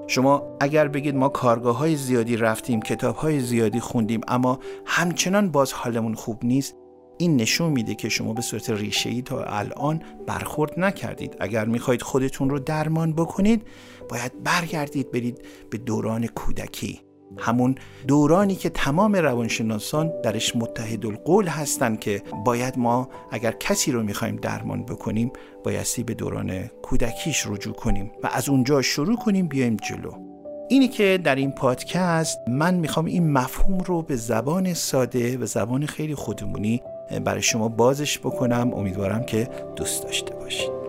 شما 0.08 0.58
اگر 0.60 0.88
بگید 0.88 1.16
ما 1.16 1.30
کارگاه 1.30 1.78
های 1.78 1.96
زیادی 1.96 2.38
رفتیم 2.38 2.82
کتاب 2.82 3.16
های 3.16 3.40
زیادی 3.40 3.80
خوندیم 3.80 4.22
اما 4.28 4.60
همچنان 4.86 5.52
باز 5.52 5.74
حالمون 5.74 6.14
خوب 6.14 6.46
نیست 6.46 6.76
این 7.22 7.36
نشون 7.36 7.72
میده 7.72 7.96
که 7.96 8.10
شما 8.10 8.34
به 8.34 8.42
صورت 8.42 8.70
ریشه 8.70 9.10
ای 9.10 9.22
تا 9.22 9.44
الان 9.44 10.02
برخورد 10.28 10.80
نکردید. 10.80 11.36
اگر 11.40 11.66
می‌خواهید 11.66 12.02
خودتون 12.02 12.50
رو 12.50 12.60
درمان 12.60 13.14
بکنید 13.14 13.68
باید 14.10 14.44
برگردید 14.44 15.12
برید 15.12 15.42
به 15.70 15.78
دوران 15.78 16.28
کودکی. 16.28 17.02
همون 17.38 17.76
دورانی 18.08 18.56
که 18.56 18.70
تمام 18.70 19.16
روانشناسان 19.16 20.12
درش 20.24 20.56
متحد 20.56 21.06
القول 21.06 21.48
هستند 21.48 22.00
که 22.00 22.22
باید 22.46 22.78
ما 22.78 23.10
اگر 23.32 23.52
کسی 23.52 23.92
رو 23.92 24.04
می‌خوایم 24.04 24.36
درمان 24.36 24.86
بکنیم 24.86 25.32
بایستی 25.64 26.04
به 26.04 26.14
دوران 26.14 26.68
کودکیش 26.68 27.48
رجوع 27.48 27.74
کنیم 27.74 28.12
و 28.24 28.30
از 28.32 28.50
اونجا 28.50 28.82
شروع 28.82 29.16
کنیم 29.16 29.48
بیایم 29.48 29.76
جلو. 29.76 30.12
اینی 30.70 30.88
که 30.88 31.20
در 31.24 31.36
این 31.36 31.52
پادکست 31.52 32.40
من 32.48 32.76
می‌خوام 32.76 33.06
این 33.06 33.32
مفهوم 33.32 33.78
رو 33.78 34.02
به 34.02 34.16
زبان 34.16 34.74
ساده 34.74 35.38
و 35.38 35.46
زبان 35.46 35.86
خیلی 35.86 36.16
خودمونی 36.16 36.82
برای 37.26 37.42
شما 37.42 37.68
بازش 37.68 38.20
بکنم. 38.20 38.74
امیدوارم 38.74 39.24
که 39.24 39.50
دوست 39.76 40.04
داشته 40.04 40.36
باشید. 40.36 40.80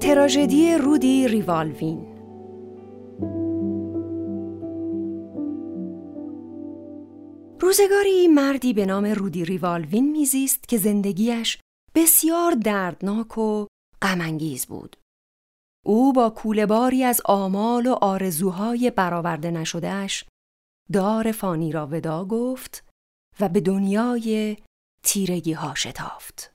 تراژدی 0.00 0.74
رودی 0.74 1.28
ریوالوین. 1.28 2.07
روزگاری 7.78 8.28
مردی 8.28 8.72
به 8.72 8.86
نام 8.86 9.04
رودی 9.04 9.44
ریوالوین 9.44 10.10
میزیست 10.10 10.68
که 10.68 10.78
زندگیش 10.78 11.58
بسیار 11.94 12.52
دردناک 12.52 13.38
و 13.38 13.66
غمانگیز 14.02 14.66
بود. 14.66 14.96
او 15.86 16.12
با 16.12 16.30
کولهباری 16.30 17.04
از 17.04 17.20
آمال 17.24 17.86
و 17.86 17.92
آرزوهای 17.92 18.90
برآورده 18.90 19.50
نشدهش 19.50 20.24
دار 20.92 21.32
فانی 21.32 21.72
را 21.72 21.86
ودا 21.86 22.24
گفت 22.24 22.84
و 23.40 23.48
به 23.48 23.60
دنیای 23.60 24.56
تیرگی 25.02 25.52
ها 25.52 25.74
شتافت. 25.74 26.52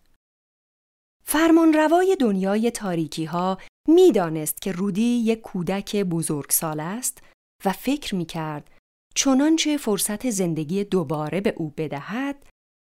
فرمان 1.25 1.73
روای 1.73 2.17
دنیای 2.19 2.71
تاریکی 2.71 3.25
ها 3.25 3.57
می 3.87 4.11
دانست 4.11 4.61
که 4.61 4.71
رودی 4.71 5.23
یک 5.25 5.41
کودک 5.41 5.95
بزرگسال 5.95 6.79
است 6.79 7.23
و 7.65 7.71
فکر 7.71 8.15
می 8.15 8.25
کرد 8.25 8.72
چنانچه 9.15 9.77
فرصت 9.77 10.29
زندگی 10.29 10.84
دوباره 10.84 11.41
به 11.41 11.53
او 11.58 11.74
بدهد 11.77 12.46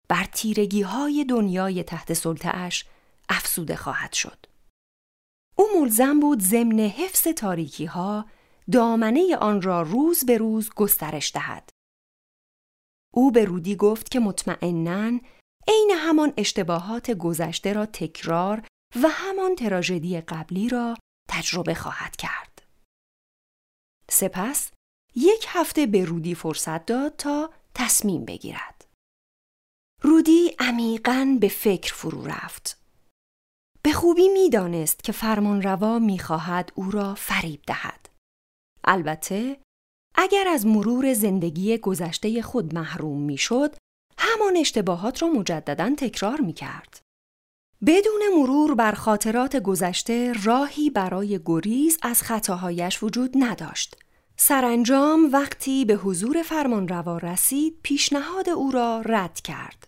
بر 0.10 0.24
تیرگی 0.24 0.82
های 0.82 1.26
دنیای 1.26 1.84
تحت 1.84 2.14
سلطهش 2.14 2.86
افسوده 3.30 3.76
خواهد 3.76 4.14
شد. 4.14 4.46
او 5.56 5.66
ملزم 5.80 6.20
بود 6.20 6.40
ضمن 6.40 6.80
حفظ 6.80 7.28
تاریکی 7.28 7.86
ها 7.86 8.26
دامنه 8.72 9.36
آن 9.36 9.62
را 9.62 9.82
روز 9.82 10.26
به 10.26 10.38
روز 10.38 10.70
گسترش 10.76 11.32
دهد. 11.32 11.70
او 13.14 13.32
به 13.32 13.46
رودی 13.46 13.76
گفت 13.76 14.12
که 14.12 14.20
مطمئناً 14.20 15.20
عین 15.68 15.92
همان 15.98 16.34
اشتباهات 16.38 17.12
گذشته 17.12 17.74
را 17.74 17.86
تکرار 17.86 18.68
و 19.04 19.08
همان 19.10 19.56
تراژدی 19.56 20.22
قبلی 20.22 20.70
را 20.70 20.98
تجربه 21.30 21.74
خواهد 21.74 22.16
کرد. 22.16 22.62
سپس 24.10 24.72
یک 25.16 25.46
هفته 25.48 25.86
به 25.86 26.06
رودی 26.06 26.36
فرصت 26.36 26.86
داد 26.86 27.16
تا 27.16 27.50
تصمیم 27.76 28.26
بگیرد. 28.26 28.86
رودی 30.02 30.56
عمیقا 30.60 31.38
به 31.42 31.48
فکر 31.48 31.94
فرو 31.94 32.26
رفت. 32.26 32.84
به 33.82 33.92
خوبی 33.92 34.30
می‌دانست 34.30 35.04
که 35.04 35.12
فرمانروا 35.12 36.00
می‌خواهد 36.00 36.72
او 36.76 36.92
را 36.92 37.16
فریب 37.16 37.62
دهد. 37.68 38.10
البته 38.84 39.60
اگر 40.16 40.48
از 40.48 40.66
مرور 40.66 41.14
زندگی 41.14 41.78
گذشته 41.78 42.42
خود 42.42 42.74
محروم 42.74 43.22
می‌شد، 43.22 43.76
همان 44.18 44.58
اشتباهات 44.58 45.22
را 45.22 45.28
مجددا 45.28 45.96
تکرار 45.98 46.42
می 46.42 46.54
کرد. 46.54 47.00
بدون 47.86 48.22
مرور 48.38 48.76
بر 48.76 48.92
خاطرات 48.92 49.56
گذشته 49.56 50.34
راهی 50.44 50.90
برای 50.90 51.40
گریز 51.46 51.98
از 52.02 52.22
خطاهایش 52.22 53.04
وجود 53.04 53.32
نداشت. 53.36 54.03
سرانجام 54.38 55.30
وقتی 55.34 55.86
به 55.86 55.94
حضور 55.94 56.42
فرمانروا 56.42 57.18
رسید 57.18 57.78
پیشنهاد 57.84 58.50
او 58.50 58.72
را 58.72 59.02
رد 59.06 59.42
کرد. 59.42 59.88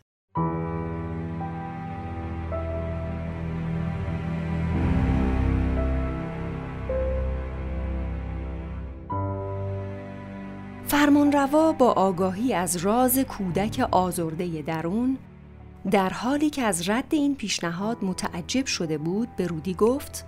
فرمانروا 10.88 11.72
با 11.72 11.92
آگاهی 11.92 12.54
از 12.54 12.76
راز 12.78 13.20
کودک 13.20 13.88
آزرده 13.92 14.62
درون 14.62 15.18
در 15.92 16.10
حالی 16.10 16.50
که 16.50 16.62
از 16.62 16.90
رد 16.90 17.08
این 17.12 17.36
پیشنهاد 17.36 17.98
متعجب 18.02 18.66
شده 18.66 18.98
بود 18.98 19.36
به 19.36 19.48
رودی 19.48 19.74
گفت 19.74 20.26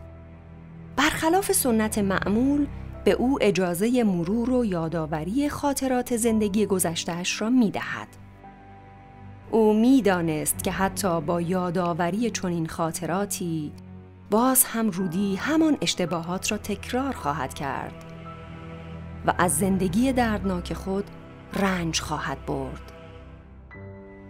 برخلاف 0.96 1.52
سنت 1.52 1.98
معمول 1.98 2.68
به 3.08 3.14
او 3.14 3.38
اجازه 3.42 4.04
مرور 4.04 4.50
و 4.50 4.66
یادآوری 4.66 5.50
خاطرات 5.50 6.18
زندگی 6.18 6.66
گذشتهش 6.66 7.42
را 7.42 7.50
می 7.50 7.72
دهد. 7.72 8.08
او 9.52 9.74
می‌دانست 9.74 10.64
که 10.64 10.72
حتی 10.72 11.22
با 11.22 11.42
یادآوری 11.42 12.32
چنین 12.32 12.68
خاطراتی 12.68 13.72
باز 14.30 14.64
هم 14.64 14.90
رودی 14.90 15.36
همان 15.36 15.78
اشتباهات 15.82 16.52
را 16.52 16.58
تکرار 16.58 17.14
خواهد 17.14 17.54
کرد 17.54 18.06
و 19.26 19.34
از 19.38 19.58
زندگی 19.58 20.14
دردناک 20.14 20.74
خود 20.74 21.06
رنج 21.54 22.00
خواهد 22.00 22.46
برد. 22.46 22.92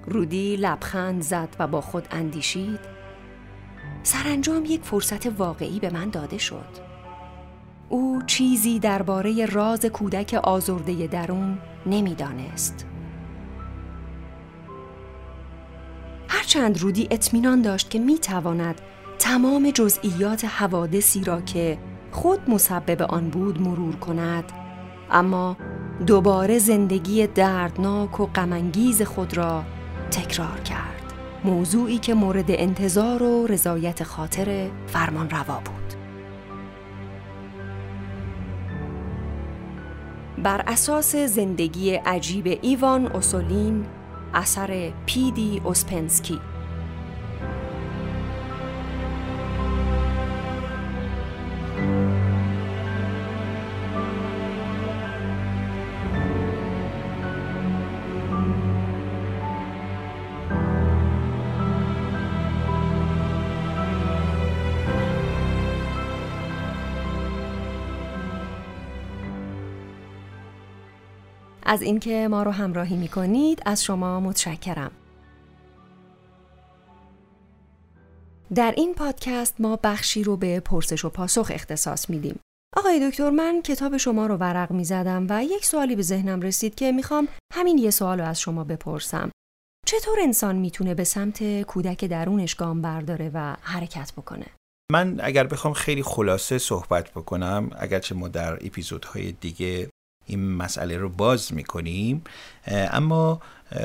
رودی 0.05 0.55
لبخند 0.55 1.21
زد 1.21 1.55
و 1.59 1.67
با 1.67 1.81
خود 1.81 2.07
اندیشید 2.11 2.79
سرانجام 4.03 4.65
یک 4.65 4.81
فرصت 4.83 5.39
واقعی 5.39 5.79
به 5.79 5.89
من 5.89 6.09
داده 6.09 6.37
شد. 6.37 6.86
او 7.89 8.21
چیزی 8.27 8.79
درباره 8.79 9.45
راز 9.45 9.85
کودک 9.85 10.33
آزرده 10.43 11.07
درون 11.07 11.57
نمی‌دانست. 11.85 12.85
هرچند 16.27 16.81
رودی 16.81 17.07
اطمینان 17.11 17.61
داشت 17.61 17.89
که 17.89 17.99
می 17.99 18.17
تواند 18.17 18.81
تمام 19.19 19.71
جزئیات 19.71 20.45
حوادثی 20.45 21.23
را 21.23 21.41
که 21.41 21.77
خود 22.11 22.49
مسبب 22.49 23.01
آن 23.01 23.29
بود 23.29 23.61
مرور 23.61 23.95
کند 23.95 24.51
اما 25.11 25.57
دوباره 26.07 26.59
زندگی 26.59 27.27
دردناک 27.27 28.19
و 28.19 28.25
غمانگیز 28.25 29.01
خود 29.01 29.37
را 29.37 29.63
تکرار 30.11 30.59
کرد 30.59 31.13
موضوعی 31.43 31.97
که 31.97 32.13
مورد 32.13 32.45
انتظار 32.49 33.23
و 33.23 33.47
رضایت 33.47 34.03
خاطر 34.03 34.69
فرمان 34.87 35.29
روا 35.29 35.61
بود 35.65 35.76
بر 40.43 40.61
اساس 40.67 41.15
زندگی 41.15 41.95
عجیب 41.95 42.59
ایوان 42.61 43.07
اوسولین 43.07 43.85
اثر 44.33 44.91
پیدی 45.05 45.61
اوسپنسکی. 45.63 46.39
از 71.69 71.81
اینکه 71.81 72.27
ما 72.27 72.43
رو 72.43 72.51
همراهی 72.51 72.95
می 72.95 73.07
کنید 73.07 73.61
از 73.65 73.83
شما 73.83 74.19
متشکرم. 74.19 74.91
در 78.55 78.73
این 78.77 78.93
پادکست 78.93 79.61
ما 79.61 79.79
بخشی 79.83 80.23
رو 80.23 80.37
به 80.37 80.59
پرسش 80.59 81.05
و 81.05 81.09
پاسخ 81.09 81.51
اختصاص 81.53 82.09
میدیم. 82.09 82.39
آقای 82.77 83.09
دکتر 83.09 83.29
من 83.29 83.61
کتاب 83.61 83.97
شما 83.97 84.27
رو 84.27 84.35
ورق 84.35 84.71
می 84.71 84.83
زدم 84.83 85.27
و 85.29 85.43
یک 85.43 85.65
سوالی 85.65 85.95
به 85.95 86.01
ذهنم 86.01 86.41
رسید 86.41 86.75
که 86.75 86.91
می‌خوام 86.91 87.27
همین 87.53 87.77
یه 87.77 87.89
سوال 87.89 88.19
رو 88.19 88.25
از 88.25 88.39
شما 88.39 88.63
بپرسم. 88.63 89.31
چطور 89.85 90.19
انسان 90.21 90.55
می‌تونه 90.55 90.93
به 90.93 91.03
سمت 91.03 91.61
کودک 91.61 92.05
درونش 92.05 92.55
گام 92.55 92.81
برداره 92.81 93.31
و 93.33 93.55
حرکت 93.61 94.11
بکنه؟ 94.17 94.45
من 94.91 95.19
اگر 95.23 95.47
بخوام 95.47 95.73
خیلی 95.73 96.03
خلاصه 96.03 96.57
صحبت 96.57 97.11
بکنم 97.11 97.69
اگرچه 97.79 98.15
ما 98.15 98.27
در 98.27 98.53
اپیزودهای 98.53 99.31
دیگه 99.31 99.89
این 100.27 100.51
مسئله 100.51 100.97
رو 100.97 101.09
باز 101.09 101.53
می‌کنیم. 101.53 102.23
اما 102.67 103.41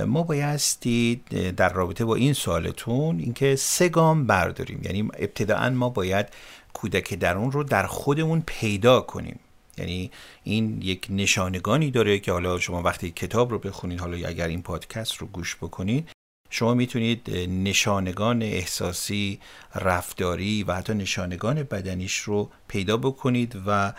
ما 0.07 0.23
بایستی 0.23 1.23
در 1.57 1.73
رابطه 1.73 2.05
با 2.05 2.15
این 2.15 2.33
سوالتون 2.33 3.19
اینکه 3.19 3.57
سه 3.57 3.89
گام 3.89 4.27
برداریم. 4.27 4.81
یعنی 4.85 5.03
ابتداعا 5.03 5.71
ما 5.71 5.89
باید 5.89 6.27
کودک 6.73 7.15
درون 7.15 7.53
رو 7.53 7.65
در 7.65 7.87
خودمون 7.87 8.43
پیدا 8.47 9.01
کنیم. 9.01 9.41
یعنی 9.79 10.11
این 10.45 10.83
یک 10.83 11.07
نشانگانی 11.11 11.91
داره 11.91 12.19
که 12.19 12.33
حالا 12.33 12.59
شما 12.59 12.83
وقتی 12.83 13.11
کتاب 13.11 13.51
رو 13.51 13.59
بخونید 13.59 14.01
حالا 14.01 14.29
اگر 14.29 14.49
این 14.49 14.63
پادکست 14.63 15.15
رو 15.15 15.27
گوش 15.27 15.57
بکنید 15.57 16.09
شما 16.55 16.75
می‌تونید 16.75 17.31
نشانگان 17.49 18.43
احساسی 18.43 19.41
رفتاری 19.75 20.63
و 20.63 20.75
حتی 20.75 20.95
نشانگان 20.95 21.63
بدنیش 21.63 22.17
رو 22.17 22.51
پیدا 22.69 22.97
بکنید 22.97 23.63
و 23.67 23.93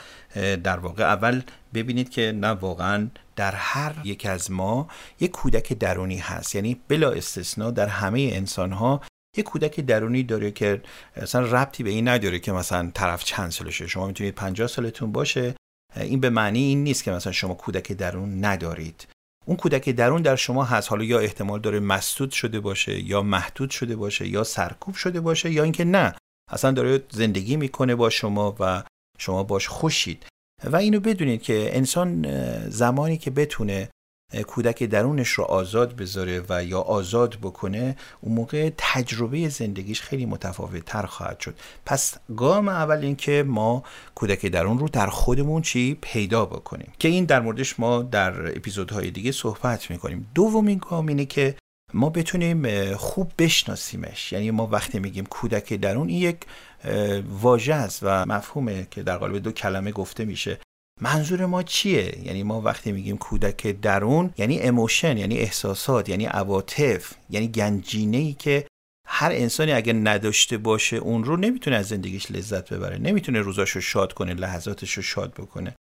در 0.64 0.80
واقع 0.80 1.04
اول 1.04 1.42
ببینید 1.74 2.10
که 2.10 2.32
نه 2.32 2.48
واقعا 2.48 3.08
در 3.36 3.52
هر 3.56 3.96
یک 4.04 4.26
از 4.26 4.52
ما 4.52 4.88
یک 5.20 5.32
کودک 5.32 5.74
درونی 5.74 6.18
هست. 6.18 6.56
یعنی 6.56 6.82
بلا 6.88 7.12
استثنا 7.12 7.72
در 7.72 7.88
همه 7.88 8.30
انسان 8.34 8.72
ها 8.72 9.02
یک 9.38 9.46
کودک 9.46 9.80
درونی 9.80 10.24
داره 10.24 10.52
که 10.52 10.82
اصلا 11.16 11.42
ربطی 11.42 11.84
به 11.84 11.90
این 11.90 12.08
نداره 12.08 12.40
که 12.40 12.52
مثلا 12.52 12.92
طرف 12.94 13.24
چند 13.24 13.52
سالشه. 13.52 13.88
شما 13.88 14.08
می‌تونید 14.08 14.36
50 14.36 14.68
سالتون 14.68 15.12
باشه. 15.12 15.56
این 15.96 16.20
به 16.20 16.30
معنی 16.30 16.60
این 16.60 16.84
نیست 16.84 17.04
که 17.04 17.12
مثلا 17.12 17.32
شما 17.32 17.54
کودک 17.54 17.92
درون 17.92 18.46
ندارید. 18.46 19.08
اون 19.46 19.58
کودک 19.58 19.90
درون 19.90 20.22
در 20.22 20.36
شما 20.36 20.64
هست. 20.64 20.90
حالا 20.90 21.04
یا 21.04 21.20
احتمال 21.20 21.60
داره 21.60 21.80
مسدود 21.80 22.32
شده 22.32 22.60
باشه 22.60 23.00
یا 23.00 23.22
محدود 23.22 23.70
شده 23.70 23.96
باشه 23.96 24.28
یا 24.28 24.44
سرکوب 24.44 24.96
شده 24.96 25.22
باشه 25.22 25.52
یا 25.52 25.64
اینکه 25.64 25.86
نه. 25.86 26.16
اصلا 26.52 26.72
داره 26.72 27.04
زندگی 27.10 27.56
می‌کنه 27.56 27.96
با 27.96 28.10
شما 28.10 28.56
و 28.60 28.84
شما 29.20 29.44
باش 29.44 29.68
خوشید. 29.68 30.26
و 30.64 30.76
اینو 30.76 31.00
بدونید 31.00 31.42
که 31.42 31.78
انسان 31.78 32.28
زمانی 32.70 33.18
که 33.18 33.32
بتونه 33.32 33.90
کودک 34.48 34.84
درونش 34.84 35.30
رو 35.30 35.44
آزاد 35.44 35.96
بذاره 35.96 36.44
و 36.50 36.64
یا 36.64 36.80
آزاد 36.80 37.38
بکنه 37.42 37.96
اون 38.22 38.36
موقع 38.36 38.72
تجربه 38.78 39.50
زندگیش 39.50 40.02
خیلی 40.02 40.26
متفاوت 40.26 40.86
تر 40.86 41.06
خواهد 41.06 41.40
شد. 41.40 41.56
پس 41.86 42.16
گام 42.38 42.68
اول 42.68 42.98
این 42.98 43.16
که 43.16 43.44
ما 43.48 43.84
کودک 44.16 44.46
درون 44.46 44.80
رو 44.80 44.90
در 44.90 45.08
خودمون 45.08 45.62
چی 45.62 45.98
پیدا 46.02 46.46
بکنیم. 46.46 46.94
که 47.00 47.08
این 47.08 47.26
در 47.26 47.42
موردش 47.42 47.80
ما 47.80 48.02
در 48.02 48.48
اپیزودهای 48.48 49.12
دیگه 49.12 49.32
صحبت 49.32 49.92
می‌کنیم. 49.92 50.28
دومین 50.36 50.82
گام 50.90 51.08
اینه 51.08 51.26
که 51.26 51.56
ما 51.94 52.10
بتونیم 52.10 52.96
خوب 52.96 53.32
بشناسیمش. 53.38 54.32
یعنی 54.32 54.52
ما 54.52 54.68
وقتی 54.68 55.00
میگیم 55.00 55.26
کودک 55.26 55.74
درون 55.74 56.10
این 56.10 56.22
یک 56.22 56.38
واژه 57.42 57.74
است 57.74 58.00
و 58.04 58.26
مفهومه 58.26 58.88
که 58.92 59.04
در 59.04 59.18
قالب 59.18 59.38
دو 59.38 59.52
کلمه 59.52 59.92
گفته 59.92 60.26
میشه. 60.26 60.60
منظور 61.02 61.46
ما 61.46 61.64
چیه؟ 61.64 62.26
یعنی 62.26 62.44
ما 62.44 62.62
وقتی 62.62 62.92
میگیم 62.92 63.18
کودک 63.18 63.68
درون 63.68 64.34
یعنی 64.38 64.60
اموشن 64.60 65.18
یعنی 65.18 65.38
احساسات 65.38 66.10
یعنی 66.10 66.26
عواطف 66.26 67.14
یعنی 67.30 67.48
گنجینه 67.48 68.18
ای 68.18 68.34
که 68.34 68.68
هر 69.08 69.32
انسانی 69.32 69.72
اگه 69.72 69.94
نداشته 69.94 70.58
باشه 70.58 70.98
اون 70.98 71.24
رو 71.24 71.38
نمی‌تونه 71.38 71.76
از 71.76 71.88
زندگیش 71.88 72.32
لذت 72.32 72.74
ببره 72.74 72.98
نمی‌تونه 72.98 73.42
روزاشو 73.42 73.82
شاد 73.82 74.14
کنه 74.14 74.34
لحظاتش 74.34 74.94
رو 74.94 75.04
شاد 75.04 75.34
بکنه. 75.34 75.76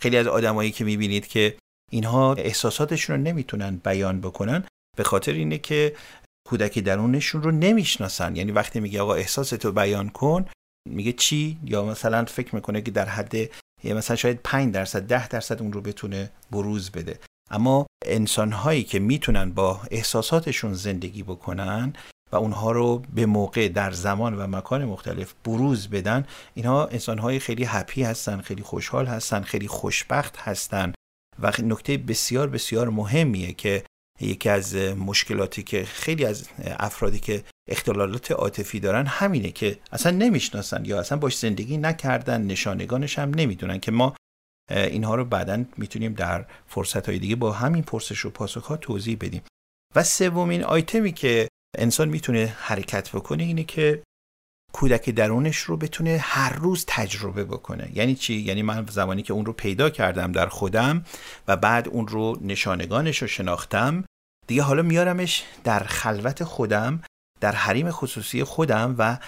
خیلی 0.00 0.16
از 0.16 0.26
آدمایی 0.26 0.70
که 0.70 0.84
می‌بینید 0.84 1.26
که 1.26 1.56
اینها 1.90 2.34
احساساتشون 2.34 3.16
رو 3.16 3.22
نمی‌تونن 3.22 3.80
بیان 3.84 4.20
بکنن 4.20 4.64
به 4.96 5.04
خاطر 5.04 5.32
اینه 5.32 5.58
که 5.58 5.96
کودک 6.48 6.78
درونشون 6.78 7.42
رو 7.42 7.50
نمی‌شناسن. 7.50 8.36
یعنی 8.36 8.52
وقتی 8.52 8.80
میگه 8.80 9.00
آقا 9.00 9.14
احساستو 9.14 9.72
بیان 9.72 10.08
کن 10.08 10.46
میگه 10.90 11.12
چی؟ 11.12 11.58
یا 11.64 11.84
مثلا 11.84 12.24
فکر 12.24 12.54
می‌کنه 12.54 12.82
که 12.82 12.90
در 12.90 13.08
حد 13.08 13.34
یه 13.84 13.94
مثلا 13.94 14.16
شاید 14.16 14.40
5 14.44 14.74
درصد 14.74 15.06
10 15.06 15.28
درصد 15.28 15.62
اون 15.62 15.72
رو 15.72 15.80
بتونه 15.80 16.30
بروز 16.50 16.90
بده. 16.90 17.18
اما 17.50 17.86
انسان 18.06 18.52
هایی 18.52 18.84
که 18.84 18.98
می‌تونن 18.98 19.50
با 19.50 19.80
احساساتشون 19.90 20.74
زندگی 20.74 21.22
بکنن 21.22 21.92
و 22.32 22.36
اونها 22.36 22.72
رو 22.72 23.02
به 23.14 23.26
موقع 23.26 23.68
در 23.68 23.90
زمان 23.90 24.34
و 24.34 24.46
مکان 24.46 24.84
مختلف 24.84 25.34
بروز 25.44 25.88
بدن 25.88 26.26
اینها 26.54 26.86
انسان 26.86 27.18
های 27.18 27.38
خیلی 27.38 27.64
هپی 27.64 28.02
هستن 28.02 28.40
خیلی 28.40 28.62
خوشحال 28.62 29.06
هستن 29.06 29.42
خیلی 29.42 29.68
خوشبخت 29.68 30.36
هستن. 30.36 30.92
و 31.42 31.52
نکته 31.62 31.96
بسیار 31.96 32.48
بسیار 32.48 32.88
مهمیه 32.88 33.52
که 33.52 33.84
یکی 34.20 34.48
از 34.48 34.74
مشکلاتی 34.76 35.62
که 35.62 35.84
خیلی 35.84 36.24
از 36.24 36.48
افرادی 36.58 37.20
که 37.20 37.44
اختلالات 37.68 38.32
عاطفی 38.32 38.80
دارن 38.80 39.06
همینه 39.06 39.50
که 39.50 39.78
اصلا 39.92 40.12
نمی‌شناسن 40.12 40.84
یا 40.84 41.00
اصلا 41.00 41.18
باش 41.18 41.38
زندگی 41.38 41.76
نکردن 41.76 42.42
نشانگانش 42.42 43.18
هم 43.18 43.34
نمی‌دونن 43.34 43.80
که 43.80 43.92
ما 43.92 44.14
اینها 44.70 45.14
رو 45.14 45.24
بعدا 45.24 45.64
می‌تونیم 45.76 46.12
در 46.14 46.46
فرصت 46.66 47.08
های 47.08 47.18
دیگه 47.18 47.36
با 47.36 47.52
همین 47.52 47.82
پرسش 47.82 48.24
و 48.24 48.30
پاسخ 48.30 48.66
ها 48.66 48.76
توضیح 48.76 49.16
بدیم. 49.20 49.42
و 49.94 50.02
سومین 50.02 50.64
آیتمی 50.64 51.12
که 51.12 51.48
انسان 51.78 52.08
می‌تونه 52.08 52.56
حرکت 52.58 53.10
بکنه 53.10 53.42
اینه 53.42 53.64
که 53.64 54.02
کودک 54.72 55.10
درونش 55.10 55.56
رو 55.56 55.76
بتونه 55.76 56.18
هر 56.22 56.52
روز 56.52 56.84
تجربه 56.88 57.44
بکنه. 57.44 57.90
یعنی 57.94 58.14
چی؟ 58.14 58.34
یعنی 58.34 58.62
من 58.62 58.86
زمانی 58.90 59.22
که 59.22 59.32
اون 59.32 59.46
رو 59.46 59.52
پیدا 59.52 59.90
کردم 59.90 60.32
در 60.32 60.46
خودم 60.46 61.04
و 61.48 61.56
بعد 61.56 61.88
اون 61.88 62.08
رو 62.08 62.38
نشانگانش 62.40 63.22
رو 63.22 63.28
شناختم 63.28 64.04
دیگه 64.46 64.62
حالا 64.62 64.82
میارمش 64.82 65.44
در 65.64 65.80
خلوت 65.80 66.44
خودم 66.44 67.02
در 67.40 67.52
حریم 67.52 67.90
خصوصی 67.90 68.44
خودم 68.44 68.94
و 68.98 69.18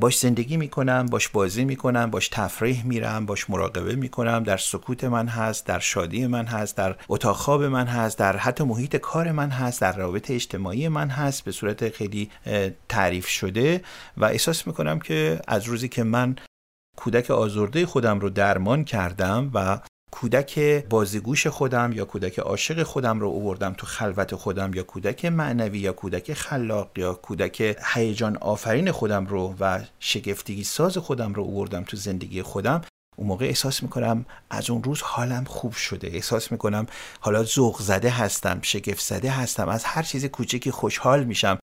باش 0.00 0.18
زندگی 0.18 0.56
می‌کنم 0.56 1.06
باش 1.06 1.28
بازی 1.28 1.64
می‌کنم 1.64 2.10
باش 2.10 2.28
تفریح 2.28 2.86
میرم 2.86 3.26
باش 3.26 3.50
مراقبه 3.50 3.96
می‌کنم 3.96 4.42
در 4.42 4.56
سکوت 4.56 5.04
من 5.04 5.28
هست 5.28 5.66
در 5.66 5.78
شادی 5.78 6.26
من 6.26 6.46
هست 6.46 6.76
در 6.76 6.96
اتاق 7.08 7.36
خواب 7.36 7.62
من 7.64 7.86
هست 7.86 8.18
در 8.18 8.36
حتی 8.36 8.64
محیط 8.64 8.96
کار 8.96 9.32
من 9.32 9.50
هست 9.50 9.80
در 9.80 9.96
روابط 9.96 10.30
اجتماعی 10.30 10.88
من 10.88 11.08
هست 11.08 11.44
به 11.44 11.52
صورت 11.52 11.88
خیلی 11.88 12.30
تعریف 12.88 13.28
شده 13.28 13.82
و 14.16 14.24
احساس 14.24 14.66
می‌کنم 14.66 14.98
که 14.98 15.40
از 15.48 15.64
روزی 15.64 15.88
که 15.88 16.02
من 16.02 16.36
کودک 16.96 17.30
آزرده 17.30 17.86
خودم 17.86 18.20
رو 18.20 18.30
درمان 18.30 18.84
کردم 18.84 19.50
و 19.54 19.78
کودک 20.22 20.58
بازیگوش 20.90 21.46
خودم 21.46 21.92
یا 21.92 22.04
کودک 22.04 22.38
عاشق 22.38 22.82
خودم 22.82 23.20
رو 23.20 23.26
اووردم 23.28 23.74
تو 23.78 23.86
خلوت 23.86 24.34
خودم 24.34 24.74
یا 24.74 24.82
کودک 24.82 25.24
معنوی 25.24 25.78
یا 25.78 25.92
کودک 25.92 26.32
خلاق 26.32 26.98
یا 26.98 27.14
کودک 27.14 27.76
هیجان 27.94 28.36
آفرین 28.36 28.92
خودم 28.92 29.26
رو 29.26 29.54
و 29.60 29.80
شگفتگی 30.00 30.64
ساز 30.64 30.98
خودم 30.98 31.34
رو 31.34 31.42
اووردم 31.42 31.82
تو 31.82 31.96
زندگی 31.96 32.42
خودم 32.42 32.80
اون 33.16 33.26
موقع 33.26 33.46
احساس 33.46 33.82
می‌کنم 33.82 34.26
از 34.50 34.70
اون 34.70 34.82
روز 34.82 35.02
حالم 35.02 35.44
خوب 35.44 35.72
شده. 35.72 36.08
احساس 36.08 36.52
می‌کنم 36.52 36.86
حالا 37.20 37.42
ذوق 37.44 37.80
زده 37.80 38.10
هستم 38.10 38.58
شگفت 38.62 39.04
زده 39.04 39.30
هستم 39.30 39.68
از 39.68 39.84
هر 39.84 40.02
چیز 40.02 40.24
کوچکی 40.24 40.70
خوشحال 40.70 41.24
میشم. 41.24 41.58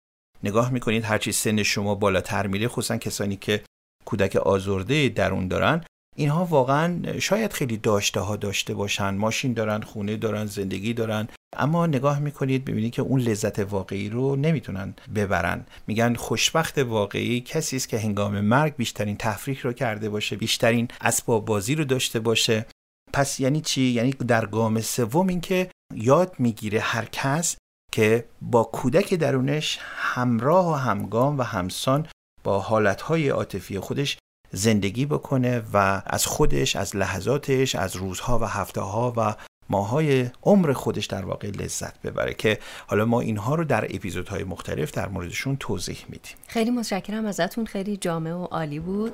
نگاه 0.44 0.72
می‌کنید 0.72 1.04
هر 1.04 1.18
چیز 1.18 1.36
سن 1.36 1.64
شما 1.64 1.96
بالاتر 1.96 2.48
میره 2.48 2.68
خصوصا 2.68 2.98
کسانی 2.98 3.36
که 3.36 3.64
کودک 4.06 4.36
آزرده 4.36 5.10
درون 5.10 5.48
دارن. 5.48 5.84
اینها 6.20 6.46
واقعا 6.46 7.20
شاید 7.20 7.54
خیلی 7.54 7.78
داشته 7.78 8.20
ها 8.20 8.36
داشته 8.36 8.74
باشن. 8.74 9.10
ماشین 9.10 9.54
دارن 9.54 9.82
خونه 9.82 10.18
دارن 10.18 10.46
زندگی 10.46 10.94
دارن. 10.94 11.28
اما 11.58 11.88
نگاه 11.88 12.20
می‌کنید 12.20 12.66
ببینید 12.66 12.94
که 12.94 13.02
اون 13.02 13.20
لذت 13.20 13.60
واقعی 13.60 14.10
رو 14.10 14.36
نمی‌تونن 14.36 14.94
ببرن. 15.16 15.66
میگن 15.88 16.16
خوشبخت 16.16 16.78
واقعی 16.78 17.42
کسی 17.42 17.76
است 17.76 17.90
که 17.90 18.00
هنگام 18.00 18.42
مرگ 18.42 18.76
بیشترین 18.76 19.18
تفریح 19.18 19.62
رو 19.62 19.74
کرده 19.74 20.10
باشه 20.10 20.36
بیشترین 20.36 20.88
اسباب 21.02 21.46
بازی 21.46 21.76
رو 21.76 21.84
داشته 21.84 22.20
باشه. 22.20 22.66
پس 23.14 23.40
یعنی 23.40 23.62
چی؟ 23.62 23.82
یعنی 23.82 24.12
در 24.12 24.46
گام 24.46 24.82
سوم 24.82 25.28
این 25.28 25.42
که 25.42 25.70
یاد 25.96 26.36
می‌گیره 26.40 26.80
هر 26.80 27.06
کس 27.06 27.58
که 27.92 28.26
با 28.42 28.64
کودک 28.64 29.14
درونش 29.14 29.80
همراه 29.82 30.72
و 30.72 30.74
همگام 30.74 31.38
و 31.38 31.44
همسان 31.44 32.08
با 32.44 32.60
حالتهای 32.60 33.30
عاطفی 33.30 33.80
خودش 33.80 34.18
زندگی 34.52 35.06
بکنه 35.06 35.64
و 35.74 36.02
از 36.06 36.26
خودش 36.26 36.76
از 36.76 36.96
لحظاتش 36.96 37.76
از 37.76 37.96
روزها 37.96 38.40
و 38.40 38.44
هفته 38.46 38.82
ها 38.82 39.14
و 39.18 39.36
ماهای 39.70 40.30
عمر 40.44 40.74
خودش 40.74 41.06
در 41.06 41.26
واقع 41.26 41.48
لذت 41.48 42.02
ببره 42.02 42.34
که 42.34 42.60
حالا 42.88 43.06
ما 43.06 43.22
اینها 43.22 43.56
رو 43.56 43.64
در 43.64 43.86
اپیزودهای 43.86 44.44
مختلف 44.44 44.92
در 44.92 45.10
موردشون 45.10 45.58
توضیح 45.60 45.98
میدیم. 46.10 46.36
خیلی 46.48 46.72
متشکرم. 46.72 47.26
ازتون 47.26 47.66
خیلی 47.66 47.98
جامع 47.98 48.34
و 48.34 48.44
عالی 48.44 48.80
بود. 48.80 49.14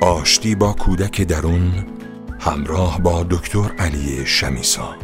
آشتی 0.00 0.54
با 0.54 0.72
کودک 0.72 1.22
درون 1.22 1.97
همراه 2.48 3.00
با 3.00 3.26
دکتر 3.30 3.72
علی 3.78 4.26
شمیسا 4.26 4.96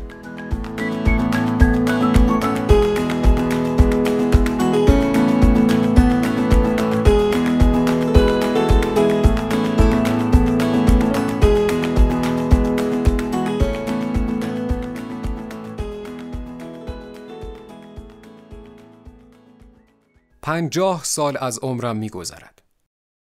پنجاه 20.42 21.04
سال 21.04 21.36
از 21.40 21.58
عمرم 21.58 21.96
میگذرد 21.96 22.62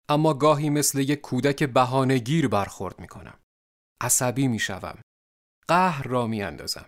اما 0.09 0.33
گاهی 0.33 0.69
مثل 0.69 0.99
یک 0.99 1.21
کودک 1.21 1.63
بهانهگیر 1.63 2.47
برخورد 2.47 2.99
می 2.99 3.07
کنم. 3.07 3.33
عصبی 4.01 4.47
می 4.47 4.59
شوم. 4.59 5.01
قهر 5.67 6.07
را 6.07 6.27
می 6.27 6.43
اندازم. 6.43 6.85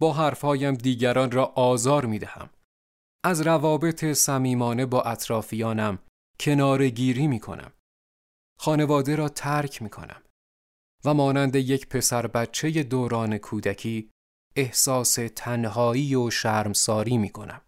با 0.00 0.12
حرفهایم 0.12 0.74
دیگران 0.74 1.30
را 1.30 1.44
آزار 1.44 2.06
می 2.06 2.18
دهم. 2.18 2.50
از 3.24 3.40
روابط 3.40 4.04
صمیمانه 4.04 4.86
با 4.86 5.02
اطرافیانم 5.02 5.98
کنارگیری 6.40 7.26
می 7.26 7.40
کنم. 7.40 7.72
خانواده 8.58 9.16
را 9.16 9.28
ترک 9.28 9.82
می 9.82 9.90
کنم. 9.90 10.22
و 11.04 11.14
مانند 11.14 11.56
یک 11.56 11.88
پسر 11.88 12.26
بچه 12.26 12.82
دوران 12.82 13.38
کودکی 13.38 14.10
احساس 14.56 15.18
تنهایی 15.36 16.14
و 16.14 16.30
شرمساری 16.30 17.18
می 17.18 17.30
کنم. 17.30 17.60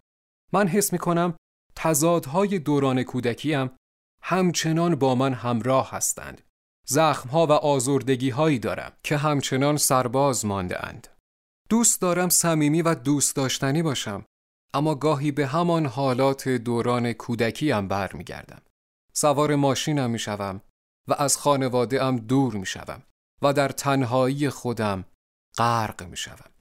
من 0.53 0.67
حس 0.67 0.93
می 0.93 0.99
کنم 0.99 1.35
تضادهای 1.75 2.59
دوران 2.59 3.03
کودکیم 3.03 3.69
همچنان 4.23 4.95
با 4.95 5.15
من 5.15 5.33
همراه 5.33 5.91
هستند. 5.91 6.41
زخمها 6.91 7.47
و 7.47 7.51
آزردگی 7.51 8.29
هایی 8.29 8.59
دارم 8.59 8.91
که 9.03 9.17
همچنان 9.17 9.77
سرباز 9.77 10.45
مانده 10.45 10.87
اند. 10.87 11.07
دوست 11.69 12.01
دارم 12.01 12.29
صمیمی 12.29 12.81
و 12.81 12.95
دوست 12.95 13.35
داشتنی 13.35 13.81
باشم 13.81 14.25
اما 14.73 14.95
گاهی 14.95 15.31
به 15.31 15.47
همان 15.47 15.85
حالات 15.85 16.49
دوران 16.49 17.13
کودکی 17.13 17.71
هم 17.71 17.87
برمیگردم. 17.87 18.61
سوار 19.13 19.55
ماشینم 19.55 20.09
می‌شوم 20.09 20.61
و 21.07 21.13
از 21.13 21.37
خانواده 21.37 22.03
ام 22.03 22.17
دور 22.17 22.53
می‌شوم 22.53 23.03
و 23.41 23.53
در 23.53 23.69
تنهایی 23.69 24.49
خودم 24.49 25.05
غرق 25.57 26.03
می‌شوم. 26.03 26.51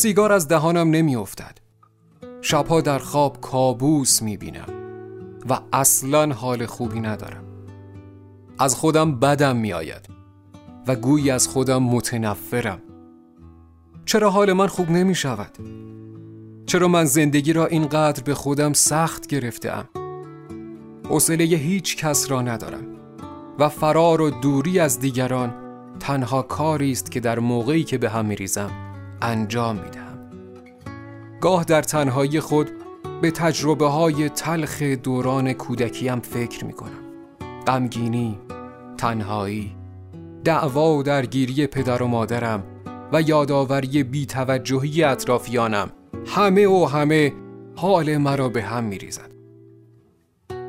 سیگار 0.00 0.32
از 0.32 0.48
دهانم 0.48 0.90
نمیافتد. 0.90 1.58
شبها 2.42 2.80
در 2.80 2.98
خواب 2.98 3.40
کابوس 3.40 4.22
می 4.22 4.36
بینم. 4.36 4.66
و 5.50 5.60
اصلا 5.72 6.34
حال 6.34 6.66
خوبی 6.66 7.00
ندارم 7.00 7.44
از 8.58 8.74
خودم 8.74 9.18
بدم 9.18 9.56
میآید 9.56 10.08
و 10.86 10.96
گویی 10.96 11.30
از 11.30 11.48
خودم 11.48 11.82
متنفرم 11.82 12.82
چرا 14.06 14.30
حال 14.30 14.52
من 14.52 14.66
خوب 14.66 14.90
نمی 14.90 15.14
شود؟ 15.14 15.58
چرا 16.66 16.88
من 16.88 17.04
زندگی 17.04 17.52
را 17.52 17.66
اینقدر 17.66 18.22
به 18.22 18.34
خودم 18.34 18.72
سخت 18.72 19.26
گرفتم؟ 19.26 19.88
حوصله 21.08 21.44
هیچ 21.44 21.96
کس 21.96 22.30
را 22.30 22.42
ندارم 22.42 22.86
و 23.58 23.68
فرار 23.68 24.20
و 24.20 24.30
دوری 24.30 24.78
از 24.78 25.00
دیگران 25.00 25.54
تنها 26.00 26.42
کاری 26.42 26.92
است 26.92 27.10
که 27.10 27.20
در 27.20 27.38
موقعی 27.38 27.84
که 27.84 27.98
به 27.98 28.10
هم 28.10 28.26
میریزم 28.26 28.89
انجام 29.22 29.76
می‌دهم. 29.76 30.18
گاه 31.40 31.64
در 31.64 31.82
تنهایی 31.82 32.40
خود 32.40 32.70
به 33.22 33.30
تجربه 33.30 33.86
های 33.86 34.28
تلخ 34.28 34.82
دوران 34.82 35.52
کودکیم 35.52 36.20
فکر 36.20 36.64
می 36.64 36.72
کنم. 36.72 37.04
غمگینی، 37.66 38.38
تنهایی، 38.98 39.76
دعوا 40.44 40.96
و 40.96 41.02
درگیری 41.02 41.66
پدر 41.66 42.02
و 42.02 42.06
مادرم 42.06 42.62
و 43.12 43.22
یادآوری 43.22 44.02
بیتوجهی 44.02 45.04
اطرافیانم 45.04 45.90
همه 46.26 46.66
و 46.66 46.84
همه 46.84 47.32
حال 47.76 48.16
مرا 48.16 48.48
به 48.48 48.62
هم 48.62 48.84
می 48.84 48.98
ریزد. 48.98 49.30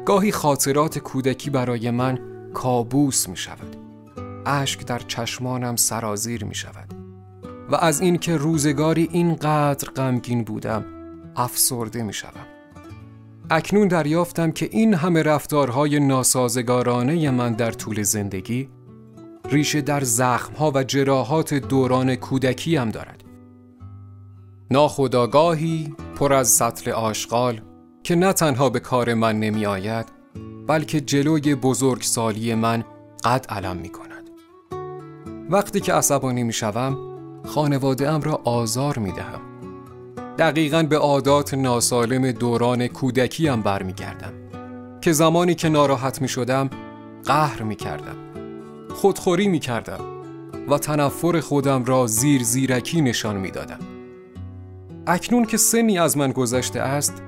گاهی 0.05 0.31
خاطرات 0.31 0.99
کودکی 0.99 1.49
برای 1.49 1.91
من 1.91 2.19
کابوس 2.53 3.29
می 3.29 3.37
شود. 3.37 3.75
اشک 4.45 4.85
در 4.85 4.99
چشمانم 4.99 5.75
سرازیر 5.75 6.45
می 6.45 6.55
شود. 6.55 7.00
و 7.69 7.75
از 7.75 8.01
اینکه 8.01 8.37
روزگاری 8.37 9.09
اینقدر 9.11 9.89
غمگین 9.89 10.43
بودم 10.43 10.85
افسرده 11.35 12.03
می 12.03 12.13
شدم. 12.13 12.47
اکنون 13.49 13.87
دریافتم 13.87 14.51
که 14.51 14.69
این 14.71 14.93
همه 14.93 15.23
رفتارهای 15.23 15.99
ناسازگارانه 15.99 17.31
من 17.31 17.53
در 17.53 17.71
طول 17.71 18.03
زندگی 18.03 18.69
ریشه 19.49 19.81
در 19.81 20.01
زخمها 20.01 20.71
و 20.75 20.83
جراحات 20.83 21.53
دوران 21.53 22.15
کودکی 22.15 22.75
هم 22.75 22.89
دارد. 22.89 23.23
ناخداگاهی 24.71 25.95
پر 26.15 26.33
از 26.33 26.49
سطل 26.49 26.91
آشغال 26.91 27.61
که 28.03 28.15
نه 28.15 28.33
تنها 28.33 28.69
به 28.69 28.79
کار 28.79 29.13
من 29.13 29.39
نمی 29.39 29.65
آید 29.65 30.05
بلکه 30.67 31.01
جلوی 31.01 31.55
بزرگسالی 31.55 32.55
من 32.55 32.83
قد 33.23 33.45
علم 33.49 33.77
می 33.77 33.89
کند. 33.89 34.29
وقتی 35.49 35.79
که 35.79 35.93
عصبانی 35.93 36.43
می 36.43 36.53
شوم 36.53 37.10
خانواده 37.45 38.09
ام 38.09 38.21
را 38.21 38.41
آزار 38.43 38.97
می 38.99 39.11
دهم. 39.11 39.41
دقیقا 40.37 40.83
به 40.83 40.97
عادات 40.97 41.53
ناسالم 41.53 42.31
دوران 42.31 42.87
کودکیم 42.87 43.61
برمیگردم 43.61 44.33
که 45.01 45.11
زمانی 45.11 45.55
که 45.55 45.69
ناراحت 45.69 46.21
می 46.21 46.27
شدم 46.27 46.69
قهر 47.25 47.63
می 47.63 47.75
کردم 47.75 48.15
خودخوری 48.95 49.47
می 49.47 49.59
کردم 49.59 49.99
و 50.69 50.77
تنفر 50.77 51.39
خودم 51.39 51.85
را 51.85 52.07
زیر 52.07 52.43
زیرکی 52.43 53.01
نشان 53.01 53.37
می 53.37 53.51
دادم. 53.51 53.79
اکنون 55.07 55.45
که 55.45 55.57
سنی 55.57 55.99
از 55.99 56.17
من 56.17 56.31
گذشته 56.31 56.79
است 56.81 57.21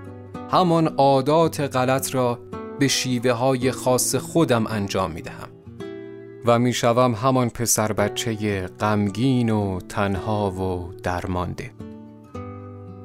همان 0.52 0.88
عادات 0.88 1.60
غلط 1.60 2.16
را 2.16 2.40
به 2.80 2.88
شیوه 2.88 3.32
های 3.32 3.72
خاص 3.72 4.16
خودم 4.16 4.68
انجام 4.68 5.12
می 5.12 5.22
دهم 5.22 5.53
و 6.46 6.60
می 6.60 6.74
شوم 6.74 7.14
همان 7.14 7.50
پسر 7.50 7.94
بچه 7.94 8.68
غمگین 8.68 9.50
و 9.50 9.80
تنها 9.90 10.52
و 10.52 10.94
درمانده. 11.04 11.72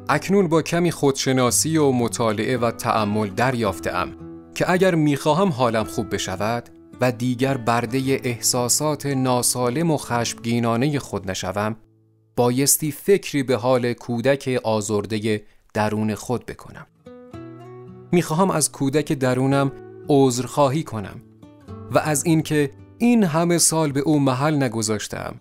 اکنون 0.08 0.48
با 0.48 0.62
کمی 0.62 0.90
خودشناسی 0.90 1.76
و 1.76 1.90
مطالعه 1.90 2.58
و 2.58 2.70
تأمل 2.70 3.28
دریافتم 3.28 4.08
که 4.54 4.70
اگر 4.70 4.94
می‌خواهم 4.94 5.48
حالم 5.48 5.84
خوب 5.84 6.14
بشود 6.14 6.68
و 7.00 7.12
دیگر 7.12 7.56
برده 7.56 8.20
احساسات 8.24 9.06
ناسالم 9.06 9.90
و 9.90 9.96
خشمگینانه 9.96 10.98
خود 10.98 11.30
نشوم 11.30 11.76
بایستی 12.36 12.92
فکری 12.92 13.42
به 13.42 13.56
حال 13.56 13.92
کودک 13.92 14.60
آزرده 14.64 15.42
درون 15.74 16.14
خود 16.14 16.46
بکنم. 16.46 16.86
می‌خواهم 18.12 18.50
از 18.50 18.72
کودک 18.72 19.12
درونم 19.12 19.72
عذرخواهی 20.08 20.82
کنم 20.82 21.20
و 21.90 21.98
از 21.98 22.26
اینکه 22.26 22.70
این 22.98 23.24
همه 23.24 23.58
سال 23.58 23.92
به 23.92 24.00
او 24.00 24.20
محل 24.20 24.62
نگذاشتم 24.62 25.34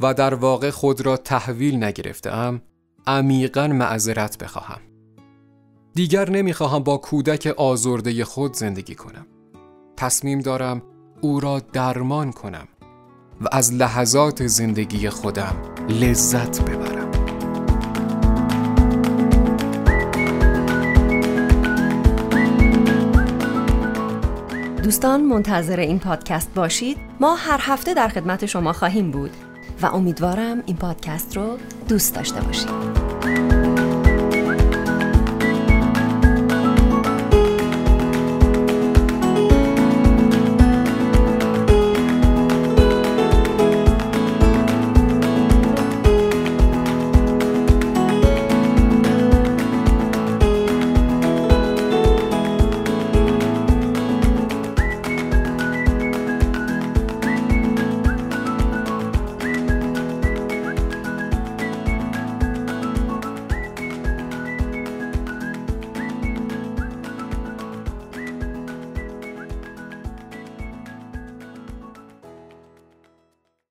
و 0.00 0.14
در 0.14 0.34
واقع 0.34 0.70
خود 0.70 1.00
را 1.00 1.16
تحویل 1.16 1.84
نگرفتم 1.84 2.62
عمیقا 3.06 3.66
معذرت 3.66 4.38
بخواهم. 4.38 4.80
دیگر 5.94 6.30
نمی‌خواهم 6.30 6.82
با 6.82 6.96
کودک 6.96 7.46
آزرده 7.46 8.24
خود 8.24 8.54
زندگی 8.54 8.94
کنم. 8.94 9.26
تصمیم 9.96 10.40
دارم 10.40 10.82
او 11.20 11.40
را 11.40 11.60
درمان 11.72 12.32
کنم 12.32 12.68
و 13.40 13.48
از 13.52 13.74
لحظات 13.74 14.46
زندگی 14.46 15.10
خودم 15.10 15.56
لذت 15.88 16.62
ببرم. 16.62 17.03
دوستان 24.84 25.22
منتظر 25.22 25.80
این 25.80 25.98
پادکست 25.98 26.54
باشید. 26.54 26.96
ما 27.20 27.34
هر 27.34 27.58
هفته 27.60 27.94
در 27.94 28.08
خدمت 28.08 28.46
شما 28.46 28.72
خواهیم 28.72 29.10
بود 29.10 29.30
و 29.82 29.86
امیدوارم 29.86 30.62
این 30.66 30.76
پادکست 30.76 31.36
رو 31.36 31.58
دوست 31.88 32.14
داشته 32.14 32.40
باشید. 32.40 32.93